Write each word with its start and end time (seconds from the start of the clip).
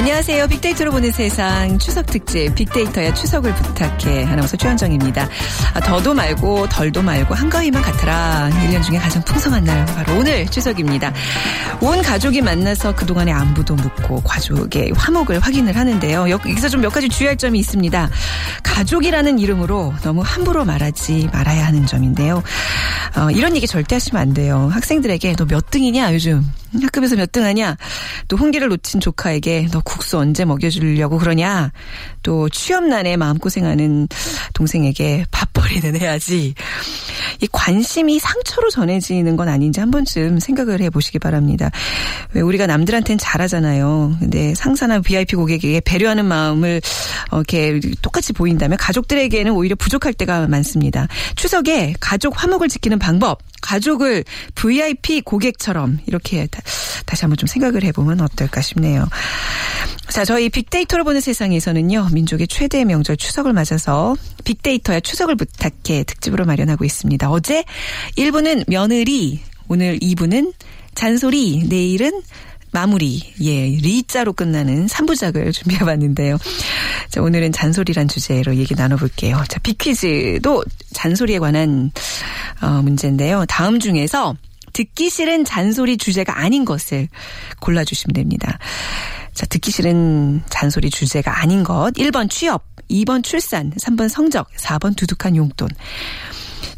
안녕하세요. 0.00 0.48
빅데이터로 0.48 0.92
보는 0.92 1.12
세상 1.12 1.78
추석 1.78 2.06
특집 2.06 2.54
빅데이터야 2.54 3.12
추석을 3.12 3.54
부탁해 3.54 4.24
아나운서 4.24 4.56
최현정입니다. 4.56 5.28
아, 5.74 5.80
더도 5.80 6.14
말고 6.14 6.70
덜도 6.70 7.02
말고 7.02 7.34
한가위만 7.34 7.82
같아라. 7.82 8.48
1년 8.50 8.82
중에 8.82 8.96
가장 8.96 9.22
풍성한 9.24 9.62
날 9.64 9.84
바로 9.84 10.16
오늘 10.16 10.46
추석입니다. 10.46 11.12
온 11.82 12.00
가족이 12.00 12.40
만나서 12.40 12.94
그동안의 12.94 13.34
안부도 13.34 13.74
묻고 13.74 14.22
가족의 14.22 14.92
화목을 14.96 15.38
확인을 15.40 15.76
하는데요. 15.76 16.30
여기서 16.30 16.70
좀 16.70 16.80
몇 16.80 16.88
가지 16.94 17.10
주의할 17.10 17.36
점이 17.36 17.58
있습니다. 17.58 18.08
가족이라는 18.62 19.38
이름으로 19.38 19.92
너무 20.02 20.22
함부로 20.24 20.64
말하지 20.64 21.28
말아야 21.30 21.66
하는 21.66 21.84
점인데요. 21.84 22.42
어, 23.16 23.30
이런 23.32 23.54
얘기 23.54 23.66
절대 23.66 23.96
하시면 23.96 24.20
안 24.22 24.32
돼요. 24.32 24.70
학생들에게 24.72 25.34
너 25.36 25.44
몇 25.44 25.68
등이냐 25.70 26.14
요즘 26.14 26.50
학급에서 26.82 27.16
몇 27.16 27.30
등 27.32 27.44
하냐? 27.44 27.76
또 28.28 28.36
홍기를 28.36 28.68
놓친 28.68 29.00
조카에게 29.00 29.68
너 29.70 29.80
국수 29.84 30.18
언제 30.18 30.44
먹여주려고 30.44 31.18
그러냐? 31.18 31.70
또 32.22 32.48
취업난에 32.48 33.16
마음고생하는 33.16 34.08
동생에게 34.54 35.26
밥벌이는 35.30 36.00
해야지 36.00 36.54
이 37.40 37.48
관심이 37.50 38.18
상처로 38.18 38.70
전해지는 38.70 39.36
건 39.36 39.48
아닌지 39.48 39.80
한 39.80 39.90
번쯤 39.90 40.40
생각을 40.40 40.80
해보시기 40.80 41.18
바랍니다. 41.18 41.70
왜 42.32 42.40
우리가 42.40 42.66
남들한테는 42.66 43.18
잘하잖아요. 43.18 44.16
근데 44.18 44.54
상사나 44.54 45.00
VIP 45.00 45.36
고객에게 45.36 45.80
배려하는 45.80 46.24
마음을 46.24 46.80
어, 47.30 47.38
이렇게 47.38 47.80
똑같이 48.02 48.32
보인다면 48.32 48.78
가족들에게는 48.78 49.52
오히려 49.52 49.76
부족할 49.76 50.12
때가 50.14 50.46
많습니다. 50.46 51.08
추석에 51.36 51.94
가족 52.00 52.42
화목을 52.42 52.68
지키는 52.68 52.98
방법, 52.98 53.40
가족을 53.60 54.24
VIP 54.54 55.22
고객처럼 55.22 55.98
이렇게 56.06 56.46
다, 56.46 56.60
다시 57.06 57.22
한번 57.22 57.36
좀 57.36 57.46
생각을 57.46 57.84
해보면 57.84 58.20
어떨까 58.20 58.60
싶네요. 58.60 59.06
자, 60.08 60.24
저희 60.24 60.48
빅데이터로 60.48 61.04
보는 61.04 61.20
세상에서는요, 61.20 62.08
민족의 62.12 62.48
최대 62.48 62.84
명절 62.84 63.16
추석을 63.16 63.52
맞아서 63.52 64.16
빅데이터야 64.44 65.00
추석을 65.00 65.36
부탁해 65.36 66.02
특집으로 66.04 66.44
마련하고 66.46 66.84
있습니다. 66.84 67.19
어제 67.28 67.64
1부는 68.16 68.64
며느리, 68.68 69.40
오늘 69.68 69.98
2부는 69.98 70.52
잔소리, 70.94 71.64
내일은 71.68 72.22
마무리, 72.72 73.20
예, 73.42 73.66
리자로 73.66 74.32
끝나는 74.32 74.86
3부작을 74.86 75.52
준비해봤는데요. 75.54 76.38
자, 77.08 77.20
오늘은 77.20 77.52
잔소리란 77.52 78.08
주제로 78.08 78.54
얘기 78.54 78.74
나눠볼게요. 78.74 79.42
자, 79.48 79.58
빅퀴즈도 79.58 80.64
잔소리에 80.92 81.38
관한, 81.40 81.90
어, 82.62 82.82
문제인데요. 82.82 83.44
다음 83.46 83.80
중에서 83.80 84.36
듣기 84.72 85.10
싫은 85.10 85.44
잔소리 85.44 85.96
주제가 85.96 86.38
아닌 86.38 86.64
것을 86.64 87.08
골라주시면 87.60 88.14
됩니다. 88.14 88.58
자, 89.34 89.46
듣기 89.46 89.70
싫은 89.70 90.42
잔소리 90.48 90.90
주제가 90.90 91.40
아닌 91.40 91.64
것. 91.64 91.92
1번 91.94 92.30
취업, 92.30 92.64
2번 92.88 93.24
출산, 93.24 93.72
3번 93.72 94.08
성적, 94.08 94.48
4번 94.56 94.96
두둑한 94.96 95.34
용돈. 95.34 95.68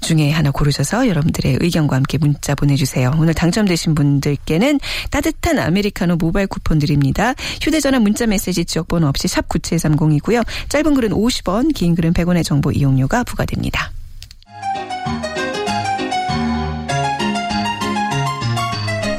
중에 0.03 0.31
하나 0.31 0.51
고르셔서 0.51 1.09
여러분들의 1.09 1.59
의견과 1.61 1.97
함께 1.97 2.19
문자 2.19 2.55
보내주세요. 2.55 3.13
오늘 3.19 3.35
당첨되신 3.35 3.95
분들께는 3.95 4.81
따뜻한 5.11 5.59
아메리카노 5.59 6.17
모바일 6.17 6.47
쿠폰 6.49 6.79
드립니다. 6.79 7.35
휴대전화 7.63 8.01
문자 8.01 8.27
메시지 8.27 8.65
지역번호 8.65 9.07
없이 9.07 9.29
샵 9.29 9.49
9730이고요. 9.49 10.45
짧은 10.69 10.95
글은 10.95 11.11
50원, 11.11 11.73
긴 11.75 11.95
글은 11.95 12.12
100원의 12.12 12.45
정보 12.45 12.71
이용료가 12.73 13.25
부과됩니다. 13.25 13.93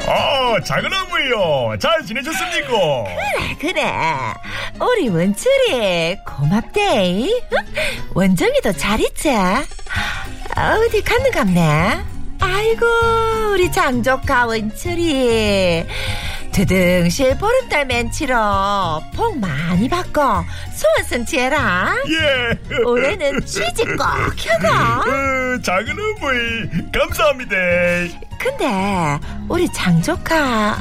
어, 0.06 0.60
작은 0.64 0.88
어머니요. 0.92 1.76
잘 1.80 2.04
지내셨습니까? 2.06 2.68
그래 3.58 3.72
그래 3.72 3.92
우리 4.80 5.08
원철이 5.08 6.16
고맙대 6.26 7.26
원정이도 8.14 8.72
잘 8.72 9.00
있지 9.00 9.30
어디 10.56 11.02
갔는갑네 11.02 11.98
아이고 12.40 12.86
우리 13.52 13.70
장조카 13.72 14.46
원철이 14.46 15.84
드등실 16.52 17.36
보름달 17.38 17.86
맨치러 17.86 19.02
복 19.16 19.38
많이 19.38 19.88
받고 19.88 20.20
소원성취해라 20.72 21.96
예. 22.08 22.82
올해는 22.84 23.44
취직 23.44 23.84
꼭 23.96 24.06
켜가 24.36 25.00
어, 25.00 25.60
작은 25.62 25.88
어머니, 26.16 26.92
감사합니다. 26.92 27.56
근데 28.38 29.18
우리 29.48 29.72
장조카 29.72 30.78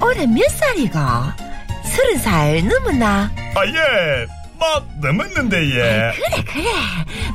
올해 0.00 0.26
몇 0.26 0.48
살이가? 0.50 1.36
서른 1.84 2.18
살 2.18 2.62
넘었나? 2.68 3.30
아, 3.56 3.66
예. 3.66 4.26
막 4.62 4.86
넘었는데, 5.00 5.56
예. 5.74 6.12
그래 6.14 6.44
그래 6.46 6.70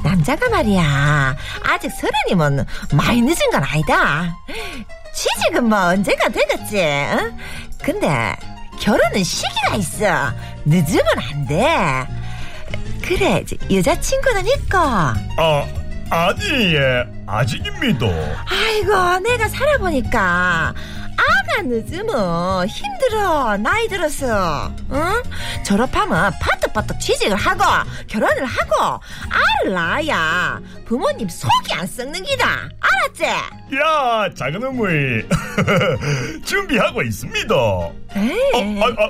남자가 0.01 0.47
말이야 0.47 1.35
아직 1.63 1.91
서른이면 1.91 2.65
많이 2.93 3.21
늦은 3.21 3.35
건 3.51 3.63
아니다 3.65 4.33
취직은 5.13 5.67
뭐 5.67 5.77
언젠가 5.87 6.29
되겠지 6.29 6.79
응? 6.79 7.37
근데 7.83 8.33
결혼은 8.79 9.23
시기가 9.23 9.75
있어 9.75 10.31
늦으면 10.63 11.05
안돼 11.19 12.07
그래 13.01 13.43
여자친구는 13.69 14.47
있고 14.47 14.77
아, 14.77 15.67
아니, 16.09 16.75
예. 16.75 17.03
아직입니다. 17.25 18.05
아이고 18.49 19.19
내가 19.19 19.49
살아보니까 19.49 20.73
아가 21.17 21.61
늦으면 21.63 22.67
힘들어 22.67 23.57
나이 23.57 23.87
들어서 23.87 24.71
응? 24.91 25.23
졸업하면 25.65 26.31
파떡파떡 26.41 26.99
취직을 26.99 27.35
하고 27.35 27.63
결혼을 28.07 28.45
하고 28.45 29.01
아를 29.29 29.73
낳아야 29.73 30.61
부모님 30.85 31.27
속이 31.27 31.73
안 31.73 31.85
썩는 31.87 32.23
기다 32.23 32.69
알았지? 32.79 33.23
야, 33.23 34.29
작은 34.35 34.63
어머니. 34.63 35.23
준비하고 36.45 37.01
있습니다. 37.01 37.53
어, 37.55 37.93
에이 38.15 38.81
아, 38.81 38.85
아, 38.85 39.09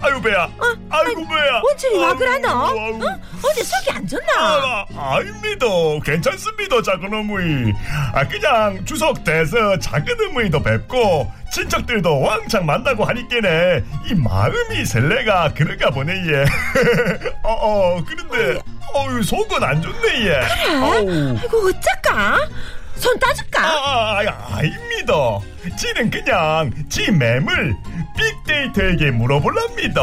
아유, 0.00 0.20
배야. 0.20 0.48
아이고, 0.90 1.26
배야. 1.26 1.60
원철이 1.62 1.98
와? 1.98 2.08
아이고, 2.10 2.24
아이고. 2.26 3.00
응? 3.04 3.22
어제 3.44 3.62
속이 3.62 3.90
안 3.90 4.06
좋나? 4.06 4.32
아, 4.36 4.86
아닙니다. 5.16 5.66
괜찮습니다, 6.04 6.82
작은 6.82 7.12
어머니. 7.12 7.72
아, 8.12 8.26
그냥 8.26 8.84
추석 8.84 9.22
돼서 9.24 9.78
작은 9.78 10.06
어머니도 10.30 10.62
뵙고, 10.62 11.30
친척들도 11.52 12.20
왕창 12.20 12.66
만나고 12.66 13.04
하니께네, 13.04 13.84
이 14.06 14.14
마음이 14.14 14.84
설레가 14.84 15.52
그런가 15.54 15.90
보네, 15.90 16.12
예. 16.12 16.44
어, 17.44 17.52
어, 17.52 18.04
그런데, 18.04 18.60
어유 18.94 19.22
속은 19.22 19.62
안 19.62 19.80
좋네, 19.82 20.26
예. 20.26 20.34
아우. 20.76 21.38
아이고 21.38 21.68
어쩔까? 21.68 22.48
손 23.04 23.18
따줄까? 23.18 23.62
아, 23.62 23.68
아, 23.68 24.22
아, 24.26 24.56
아닙니다. 24.56 25.12
지는 25.76 26.08
그냥 26.10 26.72
지 26.88 27.10
매물 27.10 27.76
빅데이터에게 28.16 29.10
물어볼랍니다. 29.10 30.00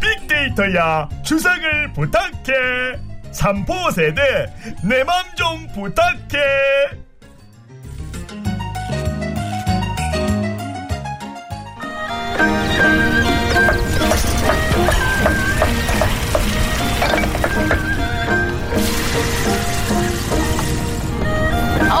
빅데이터야 0.00 1.10
추석을 1.22 1.92
부탁해. 1.92 2.96
삼포세대 3.32 4.46
내 4.82 5.04
맘 5.04 5.24
좀 5.36 5.66
부탁해. 5.74 7.01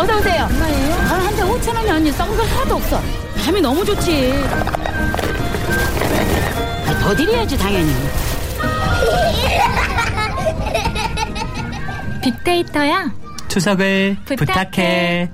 어서 0.00 0.16
오세요. 0.18 0.48
얼마예요? 0.50 0.94
아, 0.94 1.26
한잔 1.26 1.48
5천 1.48 1.74
원이 1.76 1.90
언니 1.90 2.12
썩은 2.12 2.36
건 2.36 2.46
하나도 2.46 2.74
없어. 2.76 3.00
밤이 3.44 3.60
너무 3.60 3.84
좋지. 3.84 4.32
아, 6.86 6.98
더 7.00 7.14
드려야지 7.14 7.56
당연히. 7.58 7.92
빅데이터야. 12.22 13.12
추석을 13.48 14.16
부탁해. 14.24 15.30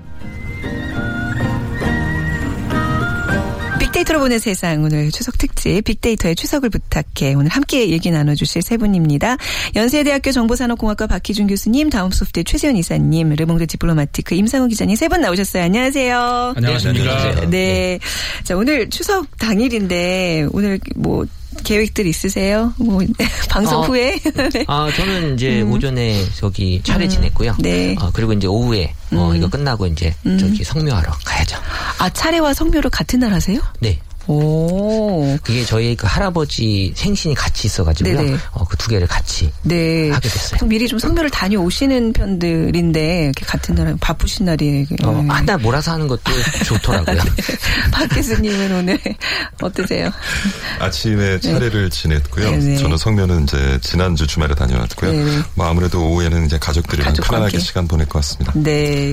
빅데이터로 3.99 4.21
보는 4.21 4.39
세상 4.39 4.85
오늘 4.85 5.11
추석 5.11 5.39
특집 5.39 5.83
빅데이터의 5.83 6.37
추석을 6.37 6.71
부탁해 6.71 7.35
오늘 7.35 7.49
함께 7.51 7.91
얘기 7.91 8.11
나눠주실 8.11 8.63
세 8.63 8.77
분입니다. 8.77 9.37
연세대학교 9.75 10.31
정보산업공학과 10.31 11.07
박희준 11.09 11.49
교수님, 11.49 11.91
다음소프트의 11.91 12.45
최재원 12.45 12.77
이사님, 12.77 13.31
르몽드 13.35 13.67
디플로마티크 13.67 14.35
임상우 14.37 14.69
기자님 14.69 14.95
세 14.95 15.09
분 15.09 15.21
나오셨어요. 15.23 15.65
안녕하세요. 15.65 16.55
안녕하십니까. 16.57 17.47
네. 17.51 17.99
자, 18.45 18.57
오늘 18.57 18.91
추석 18.91 19.37
당일인데 19.39 20.49
오늘 20.53 20.79
뭐 20.95 21.25
계획들 21.65 22.07
있으세요? 22.07 22.73
뭐 22.77 23.01
방송 23.51 23.81
어. 23.81 23.83
후에? 23.83 24.19
네. 24.53 24.65
아, 24.67 24.91
저는 24.97 25.35
이제 25.35 25.63
오전에 25.63 26.25
저기 26.35 26.81
차례 26.85 27.09
지냈고요. 27.09 27.57
네. 27.61 27.95
어, 28.01 28.11
그리고 28.13 28.33
이제 28.33 28.47
오후에 28.47 28.95
어, 29.13 29.31
음. 29.31 29.37
이거 29.37 29.49
끝나고 29.49 29.87
이제 29.87 30.15
저기 30.39 30.65
성묘하러 30.65 31.13
가야죠. 31.25 31.59
아, 31.99 32.09
차례와 32.11 32.55
성묘를 32.55 32.91
같은 32.91 33.21
날 33.21 33.33
하세요? 33.33 33.61
네. 33.81 33.99
오. 34.29 35.37
그게 35.43 35.65
저희 35.65 35.95
그 35.97 36.07
할아버지 36.07 36.93
생신이 36.97 37.35
같이 37.35 37.67
있어가지고요. 37.67 38.17
네네. 38.17 38.39
어, 38.53 38.65
그 38.65 38.79
두 38.79 38.89
개를 38.91 39.07
같이 39.09 39.51
네. 39.65 40.09
하게 40.11 40.29
됐어요. 40.29 40.67
미리 40.69 40.87
좀 40.87 40.99
성묘를 41.01 41.31
다녀오시는 41.31 42.13
편들인데 42.13 43.25
이렇게 43.25 43.45
같은 43.45 43.75
날 43.75 43.97
바쁘신 44.01 44.47
날이 44.47 44.87
어, 45.03 45.11
음. 45.11 45.29
한달 45.31 45.59
몰아서 45.59 45.93
하는 45.93 46.07
것도 46.07 46.23
좋더라고요. 46.65 47.19
박 47.91 48.07
교수님은 48.09 48.73
오늘 48.73 48.99
어떠세요? 49.61 50.11
아침에 50.79 51.41
차례를 51.41 51.91
지냈고요. 51.91 52.51
네네. 52.53 52.77
저는 52.79 52.97
성묘는 52.97 53.43
이제 53.45 53.79
지난주 53.83 54.27
주말에 54.27 54.55
다녀왔고요. 54.55 55.11
네네. 55.11 55.43
뭐 55.55 55.67
아무래도 55.67 56.09
오후에는 56.09 56.47
이제 56.47 56.57
가족들이랑 56.59 57.09
가족과 57.11 57.29
편안하게 57.29 57.57
함께. 57.57 57.67
시간 57.67 57.89
보낼 57.89 58.07
것 58.07 58.21
같습니다. 58.21 58.53
네. 58.55 59.13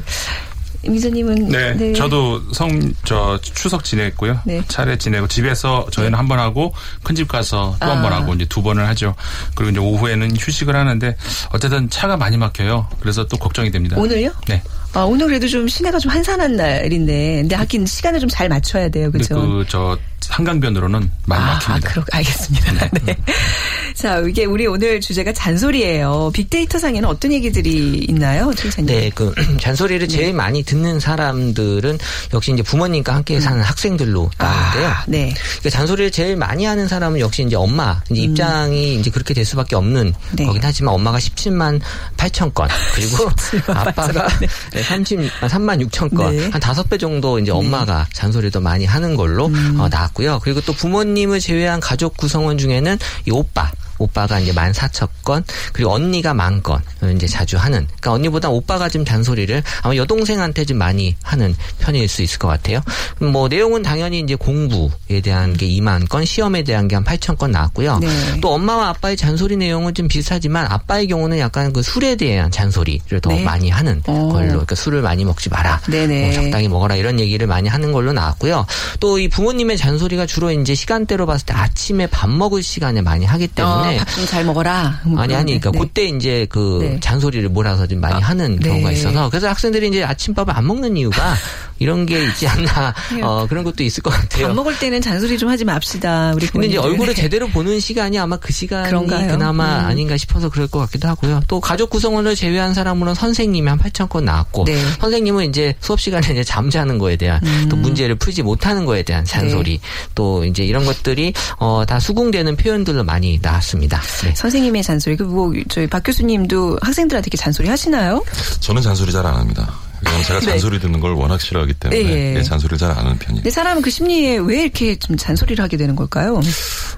임 0.86 0.94
기자님은 0.94 1.50
네, 1.50 1.94
저도 1.94 2.42
성, 2.54 2.94
저, 3.04 3.40
추석 3.42 3.84
지냈고요. 3.84 4.40
네. 4.46 4.62
차례 4.68 4.98
지내고 4.98 5.28
집에서 5.28 5.86
저희는 5.92 6.18
한번 6.18 6.40
하고 6.40 6.74
큰 7.04 7.16
집 7.16 7.28
가서 7.28 7.76
또 7.80 7.86
한번 7.88 8.12
아. 8.12 8.18
하고 8.18 8.34
이제 8.34 8.46
두 8.46 8.62
번을 8.62 8.86
하죠. 8.90 9.16
그리고 9.56 9.72
이제 9.72 9.80
오후에는 9.80 10.36
휴식을 10.38 10.76
하는데 10.76 11.16
어쨌든 11.54 11.90
차가 11.90 12.18
많이 12.18 12.36
막혀요. 12.38 12.88
그래서 13.00 13.26
또 13.28 13.38
걱정이 13.38 13.72
됩니다. 13.72 13.96
오늘요? 13.98 14.32
네. 14.48 14.62
아, 14.94 15.02
오늘 15.02 15.28
그래도 15.28 15.48
좀 15.48 15.68
시내가 15.68 15.98
좀 16.00 16.12
한산한 16.12 16.56
날인데 16.56 17.42
근데 17.42 17.56
하긴 17.56 17.86
시간을 17.86 18.20
좀 18.20 18.30
잘 18.30 18.50
맞춰야 18.50 18.90
돼요. 18.90 19.12
그렇죠? 19.12 19.36
그, 19.36 19.66
저, 19.70 19.98
한강변으로는 20.30 21.10
많이 21.26 21.44
아, 21.44 21.48
막힙니다. 21.54 21.90
그렇, 21.90 22.04
알겠습니다. 22.12 22.90
네. 23.06 23.16
자, 23.95 24.19
이게 24.19 24.44
우리 24.44 24.68
오늘 24.68 25.00
주제가 25.00 25.31
잔소리예요. 25.31 26.30
빅데이터 26.33 26.77
상에는 26.77 27.07
어떤 27.07 27.31
얘기들이 27.31 28.06
있나요, 28.09 28.53
최사님? 28.53 28.94
네, 28.94 29.09
그 29.15 29.33
잔소리를 29.59 30.06
제일 30.09 30.33
많이 30.33 30.63
듣는 30.63 31.00
사람들은 31.00 31.97
역시 32.33 32.51
이제 32.51 32.62
부모님과 32.62 33.15
함께 33.15 33.39
사는 33.39 33.62
학생들로 33.62 34.30
나오는데요. 34.38 34.86
음. 34.86 34.92
아, 34.92 35.03
네. 35.07 35.33
그러니까 35.33 35.69
잔소리를 35.69 36.12
제일 36.12 36.36
많이 36.36 36.65
하는 36.65 36.89
사람은 36.89 37.21
역시 37.21 37.44
이제 37.44 37.56
엄마 37.56 38.01
이제 38.12 38.21
입장이 38.21 38.95
이제 39.00 39.09
그렇게 39.09 39.33
될 39.33 39.45
수밖에 39.45 39.77
없는 39.77 40.07
음. 40.07 40.36
네. 40.36 40.45
거긴 40.45 40.62
하지만 40.62 40.94
엄마가 40.94 41.18
17만 41.18 41.80
8천 42.18 42.53
건 42.53 42.68
그리고 42.94 43.30
17만 43.31 43.69
아빠가 43.69 44.27
8천 44.27 44.39
건. 44.39 44.50
네, 44.74 44.83
30 44.83 45.19
3만 45.41 45.89
6천 45.89 46.13
건 46.15 46.36
네. 46.36 46.50
한 46.50 46.59
다섯 46.59 46.89
배 46.89 46.98
정도 46.98 47.39
이제 47.39 47.51
엄마가 47.51 48.07
잔소리를 48.12 48.51
더 48.51 48.59
많이 48.59 48.86
하는 48.86 49.15
걸로 49.15 49.48
음. 49.48 49.77
어, 49.80 49.88
나왔고요. 49.88 50.41
그리고 50.44 50.59
또 50.62 50.74
부모님을 50.74 51.39
제외한 51.39 51.80
가족 51.80 52.18
구성원 52.18 52.57
중에는 52.57 53.00
이 53.25 53.31
오빠 53.31 53.71
오빠가 53.97 54.39
이제 54.39 54.51
만 54.51 54.74
사천 54.74 55.07
건 55.24 55.44
그리고 55.74 55.92
언니가 55.92 56.33
만 56.33 56.56
건 56.63 56.81
이제 57.15 57.27
자주 57.27 57.57
하는 57.57 57.86
그러니까 57.86 58.12
언니보다 58.13 58.50
오빠가 58.50 58.89
좀 58.89 59.03
잔소리를 59.06 59.62
아마 59.81 59.95
여동생한테 59.95 60.65
좀 60.65 60.77
많이 60.77 61.15
하는 61.21 61.56
편일 61.80 62.07
수 62.07 62.21
있을 62.24 62.39
것 62.39 62.47
같아요. 62.47 62.81
뭐 63.19 63.47
내용은 63.47 63.83
당연히 63.83 64.19
이제 64.21 64.36
공부에 64.36 65.21
대한 65.21 65.53
게 65.53 65.68
2만 65.68 66.07
건, 66.09 66.25
시험에 66.25 66.63
대한 66.63 66.88
게 66.88 66.95
한 66.95 67.03
8천 67.03 67.38
건 67.38 67.51
나왔고요. 67.51 68.00
네. 68.00 68.07
또 68.42 68.53
엄마와 68.53 68.88
아빠의 68.89 69.18
잔소리 69.18 69.57
내용은 69.57 69.94
좀 69.94 70.07
비슷하지만 70.07 70.65
아빠의 70.69 71.07
경우는 71.07 71.39
약간 71.39 71.74
그 71.74 71.81
술에 71.83 72.15
대한 72.15 72.50
잔소리를 72.51 73.19
더 73.19 73.30
네. 73.30 73.44
많이 73.44 73.69
하는 73.69 74.01
어. 74.07 74.30
걸로 74.31 74.48
그러니까 74.48 74.75
술을 74.75 75.01
많이 75.01 75.25
먹지 75.25 75.50
마라. 75.50 75.81
네네. 75.89 76.21
뭐 76.25 76.33
적당히 76.33 76.68
먹어라 76.69 76.95
이런 76.95 77.19
얘기를 77.19 77.45
많이 77.48 77.68
하는 77.68 77.91
걸로 77.91 78.13
나왔고요. 78.13 78.65
또 79.01 79.15
이 79.19 79.27
부모님의 79.30 79.77
잔소리가 79.77 80.25
주로 80.25 80.51
이제 80.51 80.74
시간대로 80.75 81.25
봤을 81.25 81.45
때 81.45 81.53
아침에 81.53 82.07
밥 82.07 82.30
먹을 82.30 82.63
시간에 82.63 83.01
많이 83.01 83.25
하기 83.25 83.48
때문에 83.48 83.85
어, 83.85 83.85
밥 83.98 84.08
좀 84.16 84.26
잘 84.26 84.44
먹어라. 84.46 85.02
뭐 85.04 85.20
아니 85.22 85.34
아니 85.36 85.60
그러니까 85.60 85.72
그런데. 85.72 85.88
그때 85.88 86.06
이제 86.16 86.48
그 86.50 86.80
네. 86.82 87.00
잔소리를 87.00 87.48
몰아서 87.50 87.88
좀 87.88 88.00
많이 88.02 88.16
아, 88.16 88.20
하는 88.20 88.58
네. 88.58 88.70
경우가 88.70 88.92
있어서 88.92 89.30
그래서 89.30 89.48
학생들이 89.50 89.88
이제 89.90 90.04
아침밥을 90.04 90.56
안 90.56 90.66
먹는 90.68 90.98
이유가 90.98 91.36
이런 91.80 92.06
게 92.06 92.24
있지 92.24 92.48
않나 92.48 92.94
어 93.22 93.46
그런 93.48 93.64
것도 93.64 93.84
있을 93.84 94.02
것 94.04 94.10
같아요. 94.12 94.48
밥 94.48 94.54
먹을 94.56 94.78
때는 94.80 95.02
잔소리 95.02 95.38
좀 95.38 95.50
하지 95.50 95.66
맙시다. 95.66 96.34
우리 96.36 96.48
근데 96.48 96.68
이제. 96.68 96.78
얼굴을 96.78 97.14
네. 97.14 97.22
제대로 97.22 97.48
보는 97.48 97.80
시간이 97.80 98.18
아마 98.20 98.38
그 98.38 98.54
시간이 98.54 98.88
그런가요? 98.90 99.28
그나마 99.32 99.80
음. 99.82 99.86
아닌가 99.86 100.18
싶어서 100.18 100.50
그럴 100.50 100.68
것 100.68 100.80
같기도 100.80 101.08
하고요. 101.08 101.42
또 101.48 101.60
가족 101.60 101.90
구성원을 101.90 102.36
제외한 102.36 102.74
사람으로는 102.74 103.14
선생님이 103.16 103.68
한 103.70 103.78
8천 103.80 104.10
건 104.10 104.26
나왔고 104.26 104.66
네. 104.66 104.78
선생님은 105.00 105.50
이제 105.50 105.76
수업 105.82 106.00
시간에 106.00 106.26
이제 106.32 106.44
잠자는 106.44 106.98
거에 106.98 107.16
대한 107.18 107.40
음. 107.44 107.68
또 107.70 107.76
문제를 107.76 108.16
풀지 108.16 108.44
못하는 108.44 108.86
거에 108.86 109.04
대한 109.04 109.26
잔소리 109.26 109.72
네. 109.80 109.80
또 110.16 110.46
이제 110.46 110.64
이런 110.64 110.86
것들이 110.86 111.34
어 111.58 111.84
다 111.86 112.00
수긍되는 112.00 112.56
표현들로 112.56 113.04
많이 113.04 113.38
나왔습니다. 113.42 113.75
네. 114.24 114.33
선생님의 114.36 114.83
잔소리. 114.83 115.16
그 115.18 115.24
뭐 115.25 115.51
저희 115.69 115.88
박 115.88 116.01
교수님도 116.04 116.80
학생들한테 116.81 117.27
이렇게 117.27 117.38
잔소리 117.38 117.68
하시나요? 117.68 118.24
저는 118.62 118.81
잔소리 118.81 119.12
잘 119.12 119.25
안 119.25 119.36
합니다. 119.36 119.74
왜냐면 120.03 120.24
제가 120.25 120.39
네. 120.39 120.45
잔소리 120.47 120.80
듣는 120.80 121.00
걸 121.00 121.13
워낙 121.13 121.39
싫어하기 121.42 121.74
때문에 121.75 122.01
예. 122.03 122.36
예, 122.38 122.44
잔소리를 122.44 122.77
잘 122.77 122.92
안 122.92 122.97
하는 122.97 123.18
편이에요. 123.18 123.42
근데 123.42 123.50
사람은 123.50 123.81
그 123.81 123.89
심리에 123.89 124.38
왜 124.38 124.63
이렇게 124.63 124.95
좀 124.95 125.18
잔소리를 125.18 125.62
하게 125.63 125.75
되는 125.77 125.95
걸까요? 125.95 126.39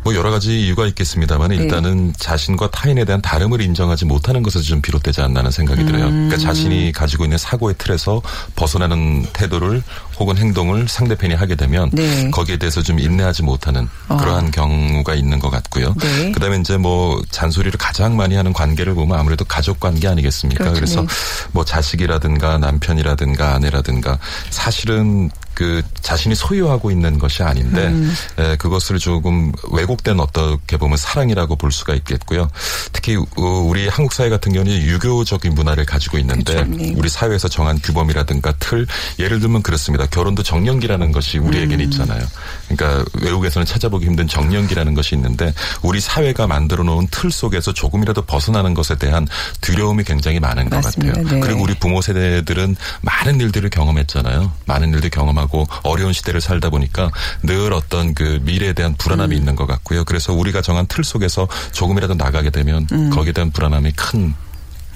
뭐 0.03 0.15
여러 0.15 0.29
가지 0.31 0.61
이유가 0.65 0.85
있겠습니다만 0.87 1.49
네. 1.49 1.55
일단은 1.55 2.13
자신과 2.17 2.71
타인에 2.71 3.03
대한 3.05 3.21
다름을 3.21 3.61
인정하지 3.61 4.05
못하는 4.05 4.43
것에서 4.43 4.63
좀 4.63 4.81
비롯되지 4.81 5.21
않나는 5.21 5.51
생각이 5.51 5.85
들어요. 5.85 6.05
음. 6.05 6.29
그러니까 6.29 6.37
자신이 6.37 6.91
가지고 6.91 7.25
있는 7.25 7.37
사고의 7.37 7.75
틀에서 7.77 8.21
벗어나는 8.55 9.25
태도를 9.33 9.81
혹은 10.19 10.37
행동을 10.37 10.87
상대편이 10.87 11.33
하게 11.33 11.55
되면 11.55 11.89
네. 11.93 12.29
거기에 12.31 12.57
대해서 12.57 12.81
좀 12.81 12.99
인내하지 12.99 13.43
못하는 13.43 13.87
어. 14.07 14.17
그러한 14.17 14.51
경우가 14.51 15.13
있는 15.15 15.39
것 15.39 15.49
같고요. 15.49 15.93
네. 15.99 16.31
그다음에 16.31 16.57
이제 16.57 16.77
뭐 16.77 17.21
잔소리를 17.31 17.77
가장 17.77 18.15
많이 18.15 18.35
하는 18.35 18.53
관계를 18.53 18.93
보면 18.93 19.17
아무래도 19.19 19.45
가족 19.45 19.79
관계 19.79 20.07
아니겠습니까? 20.07 20.63
그렇죠. 20.63 20.79
그래서 20.79 21.01
네. 21.01 21.07
뭐 21.51 21.65
자식이라든가 21.65 22.57
남편 22.59 22.86
이라든가 22.97 23.53
아내라든가 23.55 24.19
사실은 24.49 25.29
그 25.57 25.81
자신이 26.01 26.35
소유하고 26.35 26.91
있는 26.91 27.17
것이 27.17 27.41
아닌데 27.41 27.87
음. 27.87 28.13
에, 28.37 28.55
그것을 28.57 28.99
조금 28.99 29.51
왜곡된 29.71 30.19
어떻게 30.19 30.77
보면 30.77 30.97
사랑이라고 30.97 31.55
볼 31.55 31.71
수가 31.71 31.95
있겠고요. 31.95 32.47
특히 32.93 33.15
어, 33.17 33.41
우리 33.41 33.87
한국 33.87 34.13
사회 34.13 34.29
같은 34.29 34.53
경우는 34.53 34.71
유교적인 34.83 35.55
문화를 35.55 35.83
가지고 35.83 36.19
있는데 36.19 36.53
그렇죠. 36.53 36.71
네. 36.77 36.93
우리 36.95 37.09
사회에서 37.09 37.47
정한 37.47 37.79
규범이라든가 37.81 38.53
틀 38.59 38.85
예를 39.17 39.39
들면 39.39 39.63
그렇습니다. 39.63 40.05
결혼도 40.05 40.43
정년기라는 40.43 41.11
것이 41.11 41.39
우리에게는 41.39 41.79
음. 41.79 41.85
있잖아요. 41.85 42.23
그러니까 42.67 43.03
외국에서는 43.19 43.65
찾아보기 43.65 44.05
힘든 44.05 44.27
정년기라는 44.27 44.93
것이 44.93 45.15
있는데 45.15 45.55
우리 45.81 45.99
사회가 45.99 46.45
만들어 46.45 46.83
놓은 46.83 47.07
틀 47.09 47.31
속에서 47.31 47.73
조금이라도 47.73 48.21
벗어나는 48.27 48.75
것에 48.75 48.95
대한 48.95 49.27
두려움이 49.61 50.03
굉장히 50.03 50.39
많은 50.39 50.69
것 50.69 50.83
맞습니다. 50.83 51.13
같아요. 51.13 51.33
네. 51.33 51.39
그리고 51.39 51.63
우리 51.63 51.73
부모 51.73 51.99
세대들은 52.03 52.75
많은 53.01 53.41
일들을 53.41 53.71
경험했잖아요. 53.71 54.51
많은 54.67 54.93
일들 54.93 55.09
경험하고 55.09 55.46
어려운 55.83 56.13
시대를 56.13 56.41
살다 56.41 56.69
보니까 56.69 57.11
늘 57.43 57.73
어떤 57.73 58.13
그 58.13 58.39
미래에 58.43 58.73
대한 58.73 58.95
불안함이 58.97 59.35
음. 59.35 59.37
있는 59.37 59.55
것 59.55 59.65
같고요. 59.65 60.03
그래서 60.05 60.33
우리가 60.33 60.61
정한 60.61 60.85
틀 60.87 61.03
속에서 61.03 61.47
조금이라도 61.71 62.15
나가게 62.15 62.49
되면 62.49 62.87
거기에 63.11 63.33
대한 63.33 63.51
불안함이 63.51 63.91
큰 63.93 64.19
음. 64.19 64.35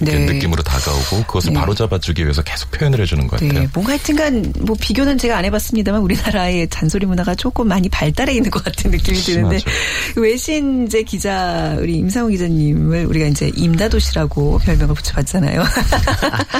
네. 0.05 0.33
느낌으로 0.33 0.63
다가오고 0.63 1.23
그것을 1.27 1.53
네. 1.53 1.59
바로잡아주기 1.59 2.23
위해서 2.23 2.41
계속 2.41 2.71
표현을 2.71 2.99
해주는 3.01 3.27
것 3.27 3.39
같아요. 3.39 3.59
네, 3.61 3.67
뭔가 3.73 3.91
하여튼간 3.93 4.53
뭐 4.61 4.75
비교는 4.79 5.17
제가 5.17 5.37
안 5.37 5.45
해봤습니다만 5.45 6.01
우리나라의 6.01 6.69
잔소리 6.69 7.05
문화가 7.05 7.35
조금 7.35 7.67
많이 7.67 7.89
발달해 7.89 8.33
있는 8.33 8.49
것 8.51 8.63
같은 8.63 8.91
느낌이 8.91 9.17
드는데 9.19 9.59
심하죠. 9.59 10.21
외신제 10.21 11.03
기자 11.03 11.75
우리 11.79 11.95
임상우 11.97 12.29
기자님을 12.29 13.05
우리가 13.05 13.27
이제 13.27 13.51
임다도시라고 13.55 14.59
별명을 14.59 14.95
붙여봤잖아요. 14.95 15.63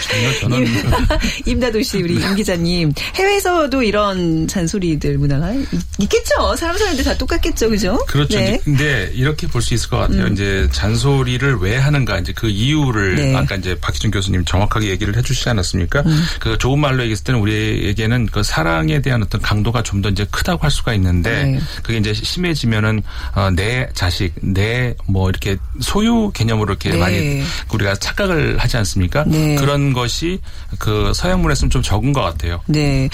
전혀 0.10 0.34
저는 0.40 0.66
임다도시 1.46 2.02
우리 2.02 2.16
임 2.16 2.36
기자님 2.36 2.94
해외에서도 3.16 3.84
이런 3.84 4.48
잔소리들 4.48 5.18
문화가 5.18 5.52
있- 5.54 5.68
있겠죠. 6.00 6.56
사람 6.56 6.78
사는데 6.78 7.04
다 7.04 7.18
똑같겠죠, 7.18 7.70
그죠? 7.70 7.98
그렇죠. 8.08 8.38
네. 8.38 8.60
근데 8.64 9.12
이렇게 9.14 9.48
볼 9.48 9.62
수 9.62 9.76
있을 9.76 9.90
것 9.90 9.98
같아요. 9.98 10.26
이제 10.28 10.68
잔소리를 10.72 11.58
왜 11.60 11.78
하는가 11.78 12.18
이제 12.18 12.34
그 12.36 12.50
이유를 12.50 13.31
네. 13.32 13.38
네. 13.40 13.44
아까 13.46 13.56
이제 13.56 13.76
박희준 13.80 14.12
교수님 14.12 14.46
정확하게 14.46 14.88
얘기를 14.88 15.16
해주시지 15.16 15.50
않았습니까? 15.50 16.02
음. 16.06 16.24
그 16.40 16.58
좋은 16.58 16.80
말로 16.80 17.02
얘기했을 17.04 17.24
때는 17.24 17.40
우리에게는 17.40 18.28
그 18.28 18.44
사랑에 18.44 19.02
대한 19.02 19.24
어떤 19.24 19.42
강도가 19.42 19.82
좀 19.84 20.02
더 20.02 20.10
이제 20.10 20.26
크다고 20.32 20.64
할 20.64 20.72
수가 20.72 20.96
있는데 20.96 21.44
네. 21.44 21.60
그게 21.84 21.98
이제 22.00 22.12
심해지면은 22.12 23.04
어, 23.36 23.52
내 23.52 23.88
자식, 23.94 24.34
내 24.42 24.96
뭐 25.08 25.30
이렇게 25.30 25.58
소유 25.80 26.32
개념으로 26.34 26.72
이렇게 26.74 26.90
네. 26.92 26.98
많이 26.98 27.44
우리가 27.74 27.96
착각을 27.96 28.58
하지 28.58 28.78
않습니까? 28.78 29.24
네. 29.28 29.56
그런 29.56 29.94
것이 29.94 30.40
그 30.80 31.12
서양문에서는 31.14 31.70
좀 31.70 31.82
적은 31.82 32.14
것 32.14 32.22
같아요. 32.22 32.62
네. 32.66 33.10